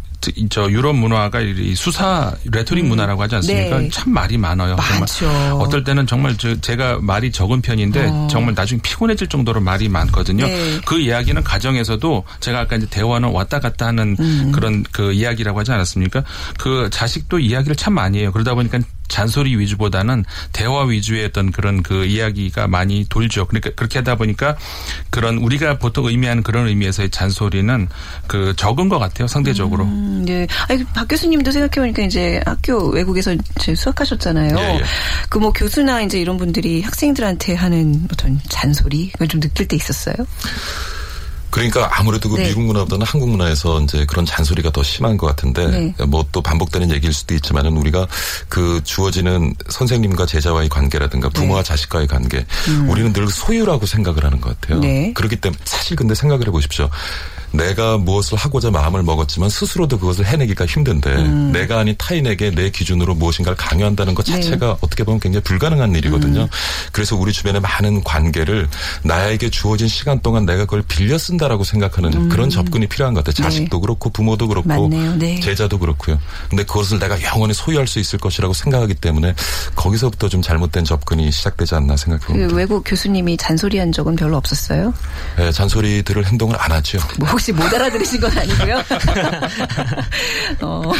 저 0.49 0.69
유럽 0.71 0.95
문화가 0.95 1.39
이 1.41 1.75
수사 1.75 2.33
레토릭 2.45 2.85
문화라고 2.85 3.21
하지 3.21 3.35
않습니까? 3.35 3.79
네. 3.79 3.89
참 3.89 4.13
말이 4.13 4.37
많아요. 4.37 4.75
정말 4.75 4.99
많죠. 4.99 5.29
어떨 5.59 5.83
때는 5.83 6.07
정말 6.07 6.35
저 6.37 6.59
제가 6.59 6.99
말이 7.01 7.31
적은 7.31 7.61
편인데 7.61 8.07
어. 8.09 8.27
정말 8.29 8.53
나중에 8.55 8.81
피곤해질 8.81 9.27
정도로 9.27 9.61
말이 9.61 9.87
많거든요. 9.89 10.45
네. 10.47 10.81
그 10.85 10.99
이야기는 10.99 11.43
가정에서도 11.43 12.23
제가 12.39 12.61
아까 12.61 12.75
이제 12.75 12.87
대화는 12.89 13.29
왔다 13.29 13.59
갔다 13.59 13.87
하는 13.87 14.15
음. 14.19 14.51
그런 14.53 14.83
그 14.91 15.13
이야기라고 15.13 15.59
하지 15.59 15.71
않았습니까? 15.71 16.23
그 16.57 16.89
자식도 16.91 17.39
이야기를 17.39 17.75
참 17.75 17.93
많이 17.93 18.19
해요. 18.19 18.31
그러다 18.31 18.55
보니까 18.55 18.79
잔소리 19.07 19.57
위주보다는 19.57 20.25
대화 20.51 20.83
위주의 20.83 21.25
어떤 21.25 21.51
그런 21.51 21.83
그 21.83 22.05
이야기가 22.05 22.67
많이 22.67 23.05
돌죠. 23.09 23.45
그러니까 23.45 23.71
그렇게 23.75 23.99
하다 23.99 24.15
보니까 24.15 24.57
그런 25.09 25.37
우리가 25.37 25.77
보통 25.77 26.05
의미하는 26.05 26.43
그런 26.43 26.67
의미에서의 26.67 27.09
잔소리는 27.09 27.87
그 28.27 28.53
적은 28.55 28.89
것 28.89 28.99
같아요. 28.99 29.27
상대적으로. 29.27 29.83
음, 29.85 30.23
네. 30.25 30.47
아니, 30.67 30.83
박 30.85 31.07
교수님도 31.07 31.51
생각해보니까 31.51 32.03
이제 32.03 32.41
학교 32.45 32.89
외국에서 32.89 33.33
이제 33.33 33.75
수학하셨잖아요. 33.75 34.57
예, 34.57 34.75
예. 34.75 34.83
그뭐 35.29 35.51
교수나 35.51 36.01
이제 36.01 36.19
이런 36.19 36.37
분들이 36.37 36.81
학생들한테 36.81 37.55
하는 37.55 38.07
어떤 38.11 38.39
잔소리, 38.49 39.09
그걸 39.11 39.27
좀 39.27 39.39
느낄 39.41 39.67
때 39.67 39.75
있었어요? 39.75 40.15
그러니까 41.49 41.89
아무래도 41.99 42.29
그 42.29 42.35
네. 42.35 42.49
미국 42.49 42.63
문화보다는 42.63 43.05
한국 43.05 43.29
문화에서 43.29 43.81
이제 43.81 44.05
그런 44.05 44.25
잔소리가 44.25 44.71
더 44.71 44.83
심한 44.83 45.17
것 45.17 45.27
같은데 45.27 45.67
네. 45.67 46.05
뭐또 46.05 46.41
반복되는 46.41 46.91
얘기일 46.91 47.13
수도 47.13 47.33
있지만은 47.35 47.77
우리가 47.77 48.07
그 48.49 48.81
주어지는 48.83 49.53
선생님과 49.69 50.25
제자와의 50.25 50.69
관계라든가 50.69 51.29
부모와 51.29 51.63
자식과의 51.63 52.07
관계 52.07 52.45
우리는 52.87 53.13
늘 53.13 53.27
소유라고 53.29 53.85
생각을 53.85 54.23
하는 54.25 54.41
것 54.41 54.59
같아요. 54.59 54.79
네. 54.79 55.13
그렇기 55.13 55.37
때문에 55.37 55.59
사실 55.65 55.95
근데 55.95 56.13
생각을 56.15 56.47
해보십시오. 56.47 56.89
내가 57.51 57.97
무엇을 57.97 58.37
하고자 58.37 58.71
마음을 58.71 59.03
먹었지만 59.03 59.49
스스로도 59.49 59.99
그것을 59.99 60.25
해내기가 60.25 60.65
힘든데 60.65 61.23
내가 61.51 61.79
아닌 61.79 61.95
타인에게 61.97 62.51
내 62.51 62.69
기준으로 62.69 63.15
무엇인가를 63.15 63.55
강요한다는 63.57 64.15
것 64.15 64.25
자체가 64.25 64.77
어떻게 64.81 65.03
보면 65.03 65.19
굉장히 65.19 65.43
불가능한 65.43 65.95
일이거든요. 65.95 66.47
그래서 66.91 67.15
우리 67.15 67.31
주변의 67.31 67.61
많은 67.61 68.03
관계를 68.03 68.67
나에게 69.03 69.49
주어진 69.49 69.87
시간 69.87 70.19
동안 70.21 70.45
내가 70.45 70.65
그걸 70.65 70.81
빌려 70.83 71.17
쓴다라고 71.17 71.63
생각하는 71.63 72.29
그런 72.29 72.49
접근이 72.49 72.87
필요한 72.87 73.13
것 73.13 73.23
같아요. 73.23 73.43
자식도 73.45 73.79
그렇고 73.79 74.09
부모도 74.09 74.47
그렇고. 74.47 74.89
네. 74.89 75.39
제자도 75.39 75.79
그렇고요. 75.79 76.19
근데 76.49 76.63
그것을 76.63 76.99
내가 76.99 77.21
영원히 77.23 77.53
소유할 77.53 77.87
수 77.87 77.99
있을 77.99 78.19
것이라고 78.19 78.53
생각하기 78.53 78.95
때문에 78.95 79.33
거기서부터 79.75 80.29
좀 80.29 80.41
잘못된 80.41 80.83
접근이 80.83 81.31
시작되지 81.31 81.75
않나 81.75 81.95
생각해 81.97 82.47
그. 82.47 82.55
외국 82.55 82.83
교수님이 82.85 83.37
잔소리한 83.37 83.91
적은 83.91 84.15
별로 84.15 84.37
없었어요? 84.37 84.93
예, 85.39 85.51
잔소리 85.51 86.03
들을 86.03 86.25
행동을 86.25 86.55
안 86.59 86.71
하죠. 86.71 86.99
뭐 87.19 87.27
혹시 87.37 87.51
못 87.51 87.71
알아들으신 87.71 88.19
건 88.19 88.35
아니고요. 88.35 88.83
어, 90.61 90.91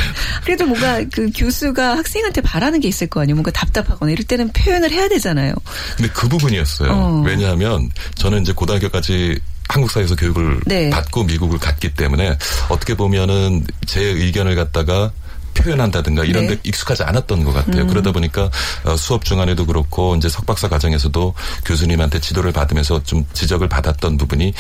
그래도 0.46 0.68
뭔가 0.68 1.04
그 1.12 1.32
교수가 1.36 1.98
학생한테 1.98 2.42
바라는 2.42 2.80
게 2.80 2.88
있을 2.88 3.08
거 3.08 3.22
아니에요. 3.22 3.36
뭔가 3.36 3.50
답답하거나 3.50 4.12
이럴 4.12 4.24
때는 4.24 4.52
표현을 4.54 4.92
해야 4.92 5.10
되잖아요. 5.10 5.56
근데 5.96 6.12
그 6.14 6.30
부분이었어요. 6.30 6.92
어. 6.92 7.24
왜냐하면 7.26 7.90
저는 8.16 8.44
이제 8.44 8.54
고등학교까지 8.54 9.40
한국 9.68 9.90
사회에서 9.90 10.16
교육을 10.16 10.62
네. 10.68 10.92
받고 10.92 11.24
미국을 11.24 11.58
갔기 11.58 11.96
때문에 11.96 12.38
어떻게 12.70 12.94
보면은 12.94 13.66
제 13.88 14.02
의견을 14.02 14.56
갖다가 14.56 15.12
표현한다든가 15.56 16.24
이런 16.24 16.46
네. 16.46 16.56
데 16.56 16.62
익숙하지 16.64 17.04
않았던 17.04 17.44
것 17.44 17.54
같아요. 17.54 17.82
음. 17.82 17.88
그러다 17.88 18.12
보니까 18.12 18.50
어, 18.84 18.96
수업 18.96 19.26
중간에도 19.26 19.66
그렇고 19.66 20.16
이제 20.16 20.30
석박사 20.30 20.70
과정에서도 20.70 21.34
교수님한테 21.66 22.20
지도를 22.20 22.52
받으면서 22.52 23.02
좀 23.04 23.26
지적을 23.34 23.68
받았던 23.68 24.18
부분이 24.18 24.54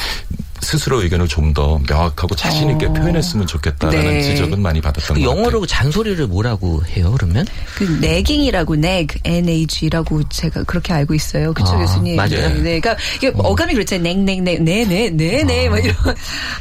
스스로 0.61 1.01
의견을 1.01 1.27
좀 1.27 1.47
더 1.57 1.79
명확하고 1.89 2.35
자신 2.35 2.69
있게 2.71 2.85
어. 2.87 2.93
표현했으면 2.93 3.47
좋겠다라는 3.47 4.13
네. 4.13 4.21
지적은 4.21 4.61
많이 4.61 4.81
받았던 4.81 5.15
그 5.15 5.23
것 5.23 5.27
같아요. 5.29 5.39
영어로 5.39 5.65
잔소리를 5.65 6.27
뭐라고 6.27 6.83
해요, 6.85 7.15
그러면? 7.17 7.45
그 7.75 7.83
내깅이라고 8.01 8.75
neg, 8.75 9.19
n-a-g라고 9.23 10.27
제가 10.29 10.63
그렇게 10.63 10.93
알고 10.93 11.13
있어요. 11.13 11.53
그쵸 11.53 11.69
아, 11.69 11.77
교수님? 11.77 12.15
맞아요. 12.15 12.49
네, 12.61 12.79
그러니까 12.79 12.97
이게 13.15 13.31
어감이 13.35 13.73
그렇잖아요. 13.73 14.03
nag 14.03 14.21
nag 14.21 14.39
nag, 14.39 14.63
네네, 14.65 15.11
네네, 15.11 15.69
막 15.69 15.83
이런. 15.83 15.95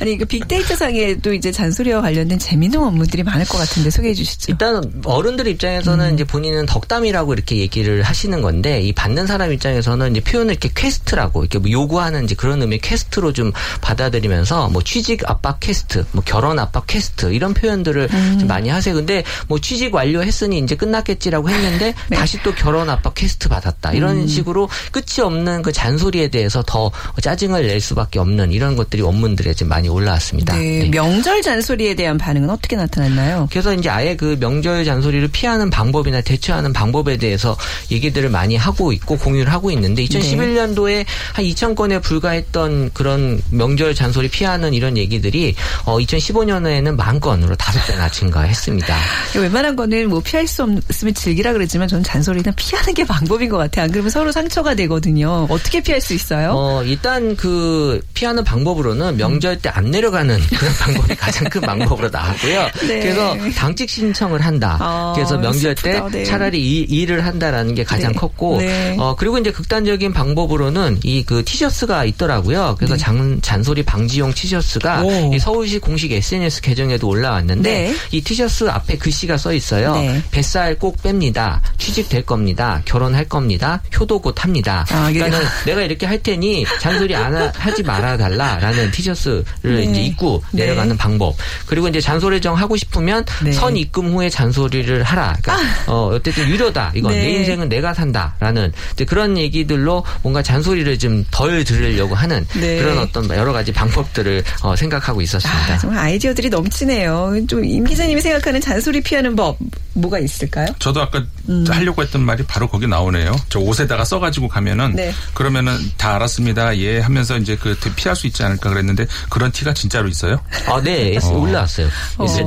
아니 0.01 0.17
그 0.17 0.25
빅데이터 0.25 0.77
상에도 0.77 1.35
이제 1.35 1.51
잔소리와 1.53 2.01
관련된 2.01 2.39
재밌는 2.39 2.79
원문들이 2.81 3.23
많을 3.23 3.45
것 3.47 3.59
같은데 3.59 3.91
소개해 3.91 4.15
주시죠. 4.15 4.53
일단 4.53 4.83
어른들 5.05 5.47
입장에서는 5.49 6.09
음. 6.11 6.15
이제 6.15 6.25
본인은 6.25 6.67
덕담이라고 6.67 7.35
이렇게 7.35 7.57
얘기를 7.57 8.03
하시는 8.03 8.41
건데 8.41 8.81
이 8.83 8.93
받는 8.93 9.27
사람 9.27 9.53
입장에서는 9.53 10.13
이제 10.13 10.21
표현을 10.21 10.53
이렇게 10.53 10.71
quest라고 10.75 11.43
이렇게 11.43 11.59
뭐 11.59 11.71
요구하는 11.71 12.25
이제 12.25 12.35
그런 12.35 12.63
의미 12.63 12.77
의 12.77 12.81
quest로 12.81 13.33
좀 13.33 13.53
받아들이면서 13.87 14.69
뭐 14.71 14.83
취직 14.83 15.23
압박 15.31 15.61
퀘스트, 15.61 16.05
뭐 16.11 16.21
결혼 16.27 16.59
압박 16.59 16.89
퀘스트 16.89 17.33
이런 17.33 17.55
표현들을 17.55 18.09
음. 18.13 18.37
좀 18.41 18.49
많이 18.49 18.69
하세요. 18.69 18.93
근데 18.93 19.23
뭐 19.47 19.61
취직 19.61 19.95
완료했으니 19.95 20.59
이제 20.59 20.75
끝났겠지라고 20.75 21.49
했는데 21.49 21.95
네. 22.11 22.17
다시 22.17 22.43
또 22.43 22.53
결혼 22.53 22.91
압박 22.91 23.15
퀘스트 23.15 23.49
받았다. 23.49 23.93
이런 23.93 24.23
음. 24.23 24.27
식으로 24.27 24.69
끝이 24.91 25.25
없는 25.25 25.63
그 25.63 25.71
잔소리에 25.71 26.29
대해서 26.29 26.65
더 26.67 26.91
짜증을 27.23 27.69
낼 27.69 27.81
수밖에 27.81 28.19
없는 28.19 28.51
이런 28.51 28.75
것들이 28.75 29.03
원문들에 29.03 29.55
지금 29.55 29.71
많이 29.71 29.89
올라왔습니다. 29.89 30.57
네, 30.57 30.81
네. 30.81 30.91
명절 30.91 31.43
잔소리에 31.43 31.95
대한 31.95 32.19
반응은 32.19 32.51
어떻게 32.51 32.75
나타났나요? 32.75 33.47
그래서 33.51 33.73
이제 33.73 33.89
아예 33.89 34.17
그 34.17 34.37
명절 34.41 34.85
잔소리를 34.85 35.29
피하는 35.29 35.71
방법이나 35.71 36.23
대처하는 36.23 36.73
방법에 36.73 37.19
대해서 37.19 37.57
얘기들을 37.93 38.31
많이 38.31 38.57
하고 38.57 38.93
있고 38.93 39.17
공유를 39.17 39.53
하고 39.53 39.71
있는데 39.71 40.05
2011년도에 40.05 41.05
한 41.35 41.45
2,000건에 41.45 42.03
불과했던 42.03 42.91
그런 42.93 43.41
명절 43.51 43.76
잔소리 43.95 44.29
피하는 44.29 44.75
이런 44.75 44.97
얘기들이 44.97 45.55
어 45.85 45.99
2015년에는 45.99 46.97
만 46.97 47.21
건으로 47.21 47.55
다섯 47.57 47.85
배나 47.87 48.09
증가했습니다. 48.11 48.97
웬만한 49.37 49.77
거는 49.77 50.09
뭐 50.09 50.21
피할 50.21 50.47
수 50.47 50.63
없으면 50.63 51.15
즐기라 51.15 51.53
그랬지만 51.53 51.89
저는 51.89 52.03
잔소리는 52.05 52.53
피하는 52.57 52.95
게 52.95 53.05
방법인 53.05 53.49
것 53.49 53.57
같아요. 53.59 53.85
안 53.85 53.91
그러면 53.93 54.11
서로 54.11 54.33
상처가 54.33 54.75
되거든요. 54.75 55.47
어떻게 55.51 55.81
피할 55.83 56.01
수 56.01 56.15
있어요? 56.15 56.53
어, 56.55 56.83
일단 56.85 57.37
그 57.37 58.01
피하는 58.15 58.43
방법으로는 58.45 59.17
명절 59.17 59.59
때 59.61 59.67
안 59.77 59.91
내려가는 59.91 60.39
그런 60.59 60.73
방법이 60.75 61.15
가장 61.17 61.45
큰 61.51 61.61
방법으로 61.61 62.09
나왔고요. 62.09 62.69
네. 62.89 63.01
그래서 63.01 63.37
당직 63.57 63.91
신청을 63.91 64.41
한다. 64.41 64.79
아, 64.81 65.13
그래서 65.15 65.37
명절 65.37 65.77
슬프다. 65.77 66.09
때 66.09 66.19
네. 66.19 66.25
차라리 66.25 66.59
일, 66.81 66.91
일을 66.91 67.27
한다라는 67.27 67.75
게 67.75 67.85
가장 67.85 68.13
네. 68.13 68.19
컸고, 68.19 68.59
네. 68.59 68.97
어, 68.99 69.15
그리고 69.17 69.37
이제 69.39 69.51
극단적인 69.53 70.13
방법으로는 70.15 71.01
이 71.05 71.25
그 71.27 71.45
티셔츠가 71.45 72.05
있더라고요. 72.05 72.77
그래서 72.79 72.95
네. 72.95 72.99
장, 73.01 73.39
잔 73.43 73.63
소리 73.67 73.83
방지용 73.83 74.33
티셔츠가 74.33 75.03
서울시 75.41 75.79
공식 75.79 76.13
SNS 76.13 76.61
계정에도 76.63 77.09
올라왔는데 77.09 77.71
네. 77.71 77.95
이 78.13 78.21
티셔츠 78.21 78.65
앞에 78.65 78.97
글씨가 78.97 79.37
써 79.37 79.53
있어요. 79.53 79.95
네. 79.97 80.23
뱃살 80.31 80.79
꼭 80.79 81.03
뺍니다. 81.03 81.61
취직될 81.77 82.25
겁니다. 82.25 82.81
결혼할 82.85 83.25
겁니다. 83.25 83.83
효도 83.99 84.19
곧 84.21 84.43
합니다. 84.43 84.87
아, 84.91 85.11
그러니까는 85.13 85.45
내가 85.67 85.83
이렇게 85.83 86.07
할 86.07 86.23
테니 86.23 86.65
잔소리 86.81 87.15
안 87.15 87.35
하, 87.35 87.53
하지 87.55 87.83
말아 87.83 88.17
달라라는 88.17 88.91
티셔츠를 88.93 89.45
네. 89.63 89.83
이제 89.83 90.03
입고 90.03 90.43
네. 90.53 90.65
내려가는 90.65 90.97
방법. 90.97 91.35
그리고 91.67 91.89
이제 91.89 92.01
잔소리 92.01 92.41
정 92.41 92.57
하고 92.57 92.77
싶으면 92.77 93.25
네. 93.45 93.53
선 93.53 93.77
입금 93.77 94.15
후에 94.15 94.31
잔소리를 94.31 95.03
하라. 95.03 95.37
그러니까 95.43 95.93
어 95.93 96.11
어쨌든 96.15 96.49
유료다. 96.49 96.93
이건 96.95 97.13
네. 97.13 97.23
내 97.23 97.31
인생은 97.33 97.69
내가 97.69 97.93
산다라는 97.93 98.73
그런 99.07 99.37
얘기들로 99.37 100.05
뭔가 100.23 100.43
잔소리를 100.43 100.99
좀 100.99 101.25
덜 101.31 101.65
들으려고 101.65 102.15
하는 102.15 102.47
네. 102.55 102.79
그런 102.79 102.99
어떤 102.99 103.29
여러 103.31 103.53
가지 103.57 103.73
방법들을 103.73 104.45
어, 104.63 104.77
생각하고 104.77 105.21
있었습니다. 105.23 105.75
아, 105.75 105.79
정말 105.79 105.99
아이디어들이 106.05 106.49
넘치네요. 106.51 107.47
좀 107.49 107.65
임 107.65 107.85
기자님이 107.85 108.21
생각하는 108.21 108.61
잔소리 108.61 109.01
피하는 109.01 109.35
법 109.35 109.59
뭐가 109.97 110.19
있을까요? 110.19 110.69
저도 110.79 111.01
아까 111.01 111.25
음. 111.49 111.65
하려고 111.69 112.03
했던 112.03 112.23
말이 112.23 112.45
바로 112.45 112.69
거기 112.69 112.87
나오네요. 112.87 113.35
저 113.49 113.59
옷에다가 113.59 114.05
써가지고 114.05 114.49
가면은 114.49 114.95
네. 114.95 115.13
그러면은 115.35 115.77
다 115.97 116.15
알았습니다. 116.17 116.77
예 116.79 117.01
하면서 117.01 117.37
이제 117.39 117.57
그 117.57 117.77
피할 117.97 118.15
수 118.15 118.27
있지 118.27 118.43
않을까 118.43 118.71
그랬는데 118.71 119.07
그런 119.31 119.51
티가 119.51 119.75
진짜로 119.75 120.09
있어요? 120.09 120.41
아, 120.67 120.81
네. 120.83 121.19
어. 121.23 121.29
올라왔어요. 121.39 121.89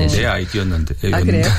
내 0.07 0.25
아이디어였는데. 0.25 0.95
아, 1.11 1.19
그래요? 1.21 1.45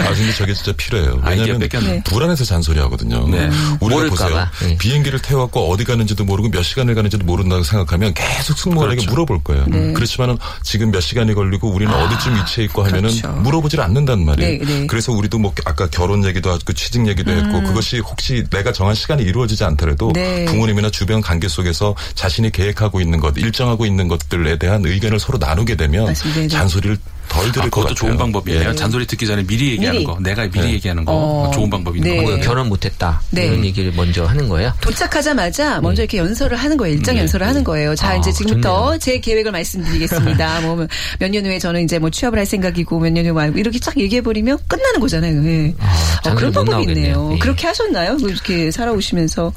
아 0.00 0.14
근데 0.14 0.32
저게 0.36 0.54
진짜 0.54 0.72
필요해요. 0.76 1.22
왜냐하면. 1.24 1.58
네. 1.68 2.02
불안해서 2.04 2.44
잔소리 2.44 2.78
하거든요. 2.80 3.26
네. 3.28 3.46
우리가 3.46 3.76
모를까 3.80 4.10
보세요. 4.10 4.34
봐. 4.34 4.50
네. 4.62 4.76
비행기를 4.78 5.20
태워갖고 5.20 5.70
어디 5.70 5.84
가는지도 5.84 6.24
모르고 6.24 6.50
몇 6.50 6.62
시간을 6.62 6.94
가는지도 6.94 7.24
모른다고 7.24 7.62
생각하면 7.62 8.14
계속 8.14 8.58
승무원에게 8.58 8.96
그렇죠. 8.96 9.10
물어볼 9.10 9.44
거예요. 9.44 9.66
네. 9.68 9.92
그렇지만은 9.92 10.38
지금 10.62 10.90
몇 10.90 11.00
시간이 11.00 11.34
걸리고 11.34 11.70
우리는 11.70 11.92
어디쯤 11.92 12.36
위치해 12.36 12.64
있고 12.66 12.82
하면은 12.84 13.10
그렇죠. 13.10 13.28
물어보질 13.28 13.80
않는단 13.80 14.24
말이에요. 14.24 14.58
네, 14.58 14.64
네. 14.64 14.86
그래서 14.86 15.12
우리도 15.12 15.37
뭐 15.38 15.52
아까 15.64 15.88
결혼 15.88 16.24
얘기도 16.24 16.50
하고 16.50 16.72
취직 16.72 17.06
얘기도 17.06 17.30
했고 17.30 17.62
그것이 17.62 17.98
혹시 18.00 18.44
내가 18.50 18.72
정한 18.72 18.94
시간이 18.94 19.22
이루어지지 19.22 19.64
않더라도 19.64 20.08
음. 20.08 20.12
네. 20.12 20.44
부모님이나 20.46 20.90
주변 20.90 21.20
관계 21.20 21.48
속에서 21.48 21.94
자신이 22.14 22.50
계획하고 22.50 23.00
있는 23.00 23.20
것, 23.20 23.36
일정하고 23.36 23.86
있는 23.86 24.08
것들에 24.08 24.58
대한 24.58 24.84
의견을 24.84 25.18
서로 25.18 25.38
나누게 25.38 25.76
되면 25.76 26.06
맞습니다. 26.06 26.40
네. 26.40 26.48
잔소리를 26.48 26.98
덜 27.28 27.52
들을 27.52 27.66
아, 27.66 27.70
것 27.70 27.70
그것도 27.70 27.82
같아요. 27.82 27.94
좋은 27.94 28.16
방법이네요. 28.16 28.70
예. 28.70 28.74
잔소리 28.74 29.06
듣기 29.06 29.26
전에 29.26 29.42
미리 29.46 29.70
얘기하는 29.72 30.00
미리. 30.00 30.04
거. 30.04 30.18
내가 30.20 30.42
미리 30.48 30.60
네. 30.66 30.72
얘기하는 30.74 31.04
거. 31.04 31.12
어, 31.12 31.50
좋은 31.52 31.68
방법인 31.70 32.02
네. 32.02 32.16
거. 32.16 32.22
뭐 32.22 32.36
결혼 32.40 32.68
못했다. 32.68 33.20
네. 33.30 33.46
이런 33.46 33.64
얘기를 33.64 33.92
먼저 33.94 34.24
하는 34.24 34.48
거예요. 34.48 34.72
도착하자마자 34.80 35.80
먼저 35.80 36.02
이렇게 36.02 36.18
연설을 36.18 36.56
하는 36.56 36.76
거예요. 36.76 36.94
일정 36.96 37.14
네. 37.14 37.20
연설을 37.22 37.46
하는 37.46 37.64
거예요. 37.64 37.94
자, 37.94 38.10
아, 38.10 38.16
이제 38.16 38.32
지금부터 38.32 38.84
좋네요. 38.84 38.98
제 38.98 39.20
계획을 39.20 39.52
말씀드리겠습니다. 39.52 40.60
뭐 40.66 40.76
몇 41.20 41.30
년 41.30 41.44
후에 41.44 41.58
저는 41.58 41.84
이제 41.84 41.98
뭐 41.98 42.10
취업을 42.10 42.38
할 42.38 42.46
생각이고 42.46 42.98
몇 43.00 43.10
년 43.12 43.24
후에 43.24 43.32
말고 43.32 43.58
이렇게 43.58 43.78
쫙 43.78 43.96
얘기해 43.98 44.22
버리면 44.22 44.58
끝나는 44.66 45.00
거잖아요. 45.00 45.44
예. 45.46 45.74
아, 45.78 45.84
어, 45.86 46.22
잔소리 46.22 46.50
그런 46.50 46.52
못 46.64 46.64
방법이 46.72 46.92
있네요. 46.92 47.30
예. 47.34 47.38
그렇게 47.38 47.66
하셨나요? 47.66 48.16
뭐 48.16 48.28
이렇게 48.28 48.70
살아오시면서 48.70 49.52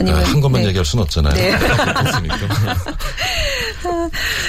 아니면 0.00 0.20
아, 0.20 0.24
한 0.28 0.40
것만 0.40 0.62
네. 0.62 0.68
얘기할 0.68 0.84
수는 0.84 1.02
없잖아요. 1.04 1.34
네. 1.34 1.52
없으니까. 1.54 2.36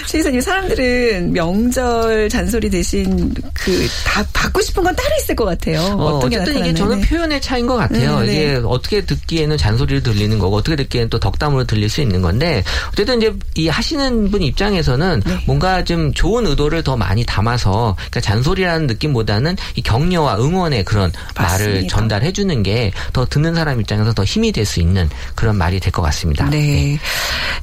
최 0.07 0.19
이사님 0.19 0.41
사람들은 0.41 1.33
명절 1.33 2.29
잔소리 2.29 2.69
대신 2.69 3.33
그 3.53 3.89
다 4.05 4.25
받고 4.33 4.61
싶은 4.61 4.83
건 4.83 4.95
따로 4.95 5.09
있을 5.19 5.35
것 5.35 5.45
같아요. 5.45 5.79
어, 5.81 6.17
어떤 6.17 6.29
게 6.29 6.37
어쨌든 6.37 6.61
이게? 6.65 6.73
저는 6.73 7.01
네. 7.01 7.07
표현의 7.07 7.41
차이인 7.41 7.67
것 7.67 7.75
같아요. 7.75 8.17
음, 8.17 8.25
네. 8.25 8.33
이게 8.33 8.61
어떻게 8.65 9.05
듣기에는 9.05 9.57
잔소리로 9.57 10.01
들리는 10.01 10.37
거고 10.39 10.55
어떻게 10.57 10.75
듣기에는 10.75 11.09
또 11.09 11.19
덕담으로 11.19 11.65
들릴 11.65 11.89
수 11.89 12.01
있는 12.01 12.21
건데 12.21 12.63
어쨌든 12.91 13.17
이제 13.21 13.33
이 13.55 13.67
하시는 13.67 14.31
분 14.31 14.41
입장에서는 14.41 15.21
네. 15.25 15.43
뭔가 15.45 15.83
좀 15.83 16.13
좋은 16.13 16.47
의도를 16.47 16.83
더 16.83 16.97
많이 16.97 17.23
담아서 17.25 17.95
그러니까 17.97 18.21
잔소리라는 18.21 18.87
느낌보다는 18.87 19.55
이 19.75 19.81
격려와 19.81 20.37
응원의 20.37 20.85
그런 20.85 21.11
말을 21.35 21.65
맞습니다. 21.67 21.95
전달해 21.95 22.31
주는 22.31 22.63
게 22.63 22.91
더 23.13 23.25
듣는 23.25 23.55
사람 23.55 23.79
입장에서 23.79 24.13
더 24.13 24.23
힘이 24.23 24.51
될 24.51 24.65
수 24.65 24.79
있는 24.79 25.09
그런 25.39 25.55
말이 25.55 25.79
될 25.79 25.89
것 25.93 26.01
같습니다. 26.01 26.49
네. 26.49 26.99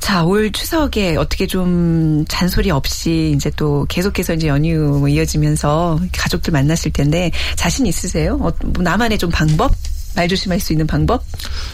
자, 0.01 0.25
올 0.25 0.51
추석에 0.51 1.17
어떻게 1.17 1.47
좀 1.47 2.25
잔소리 2.27 2.71
없이 2.71 3.35
이제 3.37 3.51
또 3.57 3.85
계속해서 3.89 4.35
이제 4.35 4.49
연휴 4.49 4.79
뭐 4.99 5.09
이어지면서 5.09 6.01
가족들 6.17 6.53
만났을 6.53 6.91
텐데 6.93 7.31
자신 7.55 7.87
있으세요? 7.87 8.35
어, 8.41 8.51
뭐 8.65 8.83
나만의 8.83 9.19
좀 9.19 9.31
방법? 9.31 9.73
말 10.15 10.27
조심할 10.29 10.59
수 10.59 10.73
있는 10.73 10.87
방법? 10.87 11.23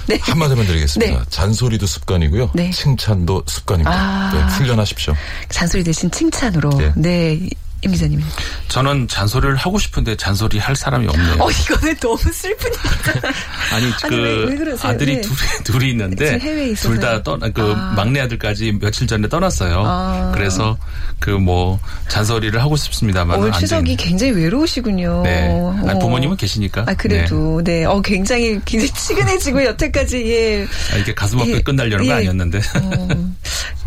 네. 0.08 0.18
한마디만 0.22 0.66
드리겠습니다. 0.66 1.12
네. 1.20 1.24
잔소리도 1.30 1.86
습관이고요. 1.86 2.50
네. 2.54 2.70
칭찬도 2.72 3.44
습관입니다. 3.46 3.92
아. 3.96 4.32
네, 4.34 4.54
훈련하십시오. 4.56 5.14
잔소리 5.48 5.84
대신 5.84 6.10
칭찬으로. 6.10 6.70
네. 6.96 7.38
네. 7.82 7.88
임 7.88 7.92
기자님. 7.92 8.22
저는 8.68 9.08
잔소리를 9.08 9.56
하고 9.56 9.78
싶은데 9.78 10.16
잔소리 10.16 10.58
할 10.58 10.74
사람이 10.76 11.06
없네요. 11.08 11.36
어, 11.40 11.50
이거는 11.50 11.96
너무 11.96 12.16
슬픈 12.32 12.70
얘기잖아요. 12.72 13.32
아니 13.72 13.84
아니, 13.92 13.92
그 14.08 14.16
왜- 14.16 14.70
왜? 14.72 14.76
아들이 14.82 15.16
네. 15.16 15.20
둘이 15.20 15.36
둘이 15.64 15.90
있는데? 15.90 16.38
둘 16.76 17.00
다 17.00 17.22
떠나 17.22 17.48
그 17.48 17.72
아. 17.76 17.92
막내 17.96 18.20
아들까지 18.20 18.78
며칠 18.80 19.06
전에 19.06 19.28
떠났어요. 19.28 19.82
아. 19.84 20.32
그래서 20.34 20.76
그 21.18 21.32
뭐 21.42 21.80
잔소리를 22.08 22.60
하고 22.62 22.76
싶습니다만 22.76 23.38
올 23.40 23.50
추석이 23.52 23.96
굉장히 23.96 24.32
외로우시군요. 24.32 25.22
네. 25.24 25.48
아니, 25.48 25.90
어. 25.90 25.98
부모님은 25.98 26.36
계시니까. 26.36 26.84
아, 26.86 26.94
그래도, 26.94 27.60
네. 27.64 27.84
어, 27.84 28.00
굉장히, 28.00 28.60
굉장히 28.64 28.92
치근해지고, 28.92 29.64
여태까지, 29.64 30.24
예. 30.30 30.66
아, 30.92 30.96
이게 30.98 31.12
가슴 31.14 31.38
아프게 31.40 31.54
예, 31.56 31.60
끝날려는 31.60 32.04
거 32.06 32.12
예. 32.12 32.16
아니었는데. 32.18 32.58
어, 32.58 33.08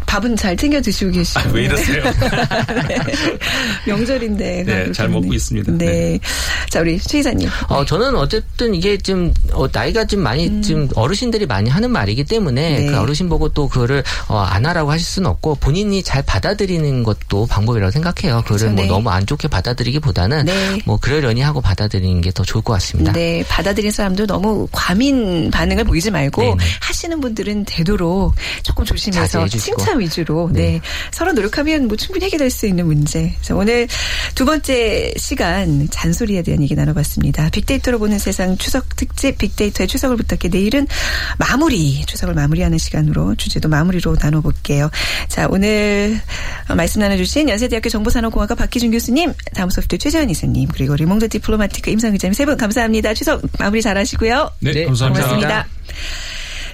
밥은 0.06 0.36
잘 0.36 0.56
챙겨 0.56 0.80
드시고 0.82 1.12
계시고. 1.12 1.40
아, 1.40 1.44
왜 1.52 1.64
이러세요? 1.64 2.04
명절인데. 3.88 4.64
네, 4.66 4.92
잘 4.92 5.10
먹고 5.10 5.34
있습니다. 5.34 5.72
네. 5.74 5.86
네. 5.86 6.20
자, 6.70 6.82
우리 6.82 7.00
최 7.00 7.20
이사님. 7.20 7.50
어, 7.68 7.84
저는 7.84 8.16
어쨌든 8.16 8.76
이게 8.76 8.98
좀, 8.98 9.34
어, 9.52 9.68
나이가 9.72 10.06
좀 10.06 10.22
많이, 10.22 10.62
좀 10.62 10.88
어르신들이 10.96 11.46
많이 11.46 11.70
하는 11.70 11.90
말이기 11.92 12.24
때문에 12.26 12.78
음. 12.80 12.86
네. 12.86 12.92
그 12.92 13.00
어르신 13.00 13.28
보고 13.30 13.50
또 13.50 13.68
그거를, 13.68 14.04
어, 14.28 14.38
안 14.38 14.66
하라고 14.66 14.92
하실 14.92 15.06
수는 15.06 15.30
없고 15.30 15.56
본인이 15.56 16.04
잘 16.04 16.22
받아들이는 16.22 17.04
것도 17.04 17.48
방법이라고 17.48 17.92
생각해요. 17.92 18.44
그거를 18.44 18.70
뭐 18.72 18.84
네. 18.84 18.88
너무 18.88 19.10
안 19.10 19.26
좋게 19.26 19.48
받아들이기보다는 19.48 20.46
네. 20.46 20.82
뭐 20.86 20.98
그러려니 20.98 21.42
하고 21.42 21.60
받아들이는 21.62 22.22
게 22.22 22.36
더 22.36 22.44
좋을 22.44 22.62
것 22.66 22.74
같습니다. 22.74 23.14
네, 23.14 23.46
받아들인 23.48 23.92
사람도 23.92 24.28
너무 24.28 24.68
과민 24.74 25.50
반응을 25.52 25.86
보이지 25.86 26.12
말고 26.12 26.42
네네. 26.42 26.58
하시는 26.82 27.22
분들은 27.22 27.64
되도록 27.64 28.36
조금 28.62 28.84
조심해서 28.84 29.48
자제 29.48 29.58
위주로 30.00 30.50
네. 30.52 30.62
네. 30.66 30.82
서로 31.12 31.34
노력하면 31.34 31.88
뭐 31.88 31.98
충분히 31.98 32.26
해결될 32.26 32.50
수 32.50 32.66
있는 32.66 32.86
문제. 32.88 33.34
그래서 33.38 33.56
오늘 33.56 33.88
두 34.34 34.46
번째 34.46 35.14
시간 35.18 35.88
잔소리에 35.92 36.42
대한 36.42 36.64
얘기 36.64 36.76
나눠봤습니다. 36.76 37.50
빅데이터로 37.50 38.00
보는 38.00 38.18
세상 38.20 38.58
추석 38.58 38.96
특집 38.96 39.38
빅데이터의 39.38 39.88
추석을 39.88 40.18
부탁해 40.18 40.50
내일은 40.50 40.88
마무리 41.38 42.04
추석을 42.06 42.34
마무리하는 42.34 42.78
시간으로 42.78 43.36
주제도 43.36 43.70
마무리로 43.70 44.16
나눠볼게요. 44.22 44.90
자 45.28 45.48
오늘 45.50 46.20
말씀 46.76 47.02
나눠주신 47.02 47.50
연세대학교 47.50 47.90
정보산업공학과 47.90 48.56
박희준 48.56 48.92
교수님, 48.92 49.34
다음 49.54 49.70
소프트 49.70 49.98
최재원 49.98 50.30
이사님 50.30 50.70
그리고 50.74 50.96
르몽드 50.96 51.30
디플로마티크 51.30 51.92
임상 51.92 52.14
기자님 52.14 52.34
세 52.34 52.46
분 52.46 52.58
감사합니다. 52.58 53.14
추석 53.16 53.42
마무리 53.58 53.82
잘하시고요. 53.82 54.52
네, 54.60 54.72
네, 54.72 54.86
감사합니다. 54.86 55.26
고맙습니다. 55.28 55.68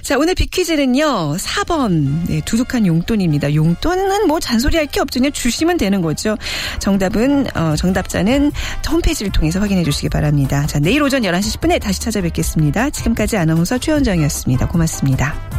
자, 0.02 0.18
오늘 0.18 0.34
빅퀴즈는요, 0.34 1.36
4번, 1.36 2.26
네, 2.26 2.40
두둑한 2.44 2.86
용돈입니다. 2.86 3.54
용돈은 3.54 4.26
뭐 4.26 4.40
잔소리할 4.40 4.86
게 4.86 5.00
없죠. 5.00 5.20
그냥 5.20 5.30
주시면 5.32 5.76
되는 5.76 6.02
거죠. 6.02 6.36
정답은, 6.80 7.46
어, 7.56 7.76
정답자는 7.76 8.50
홈페이지를 8.90 9.30
통해서 9.30 9.60
확인해 9.60 9.84
주시기 9.84 10.08
바랍니다. 10.08 10.66
자, 10.66 10.80
내일 10.80 11.02
오전 11.02 11.22
11시 11.22 11.60
10분에 11.60 11.80
다시 11.80 12.00
찾아뵙겠습니다. 12.00 12.90
지금까지 12.90 13.36
아나운서 13.36 13.78
최원정이었습니다. 13.78 14.66
고맙습니다. 14.68 15.51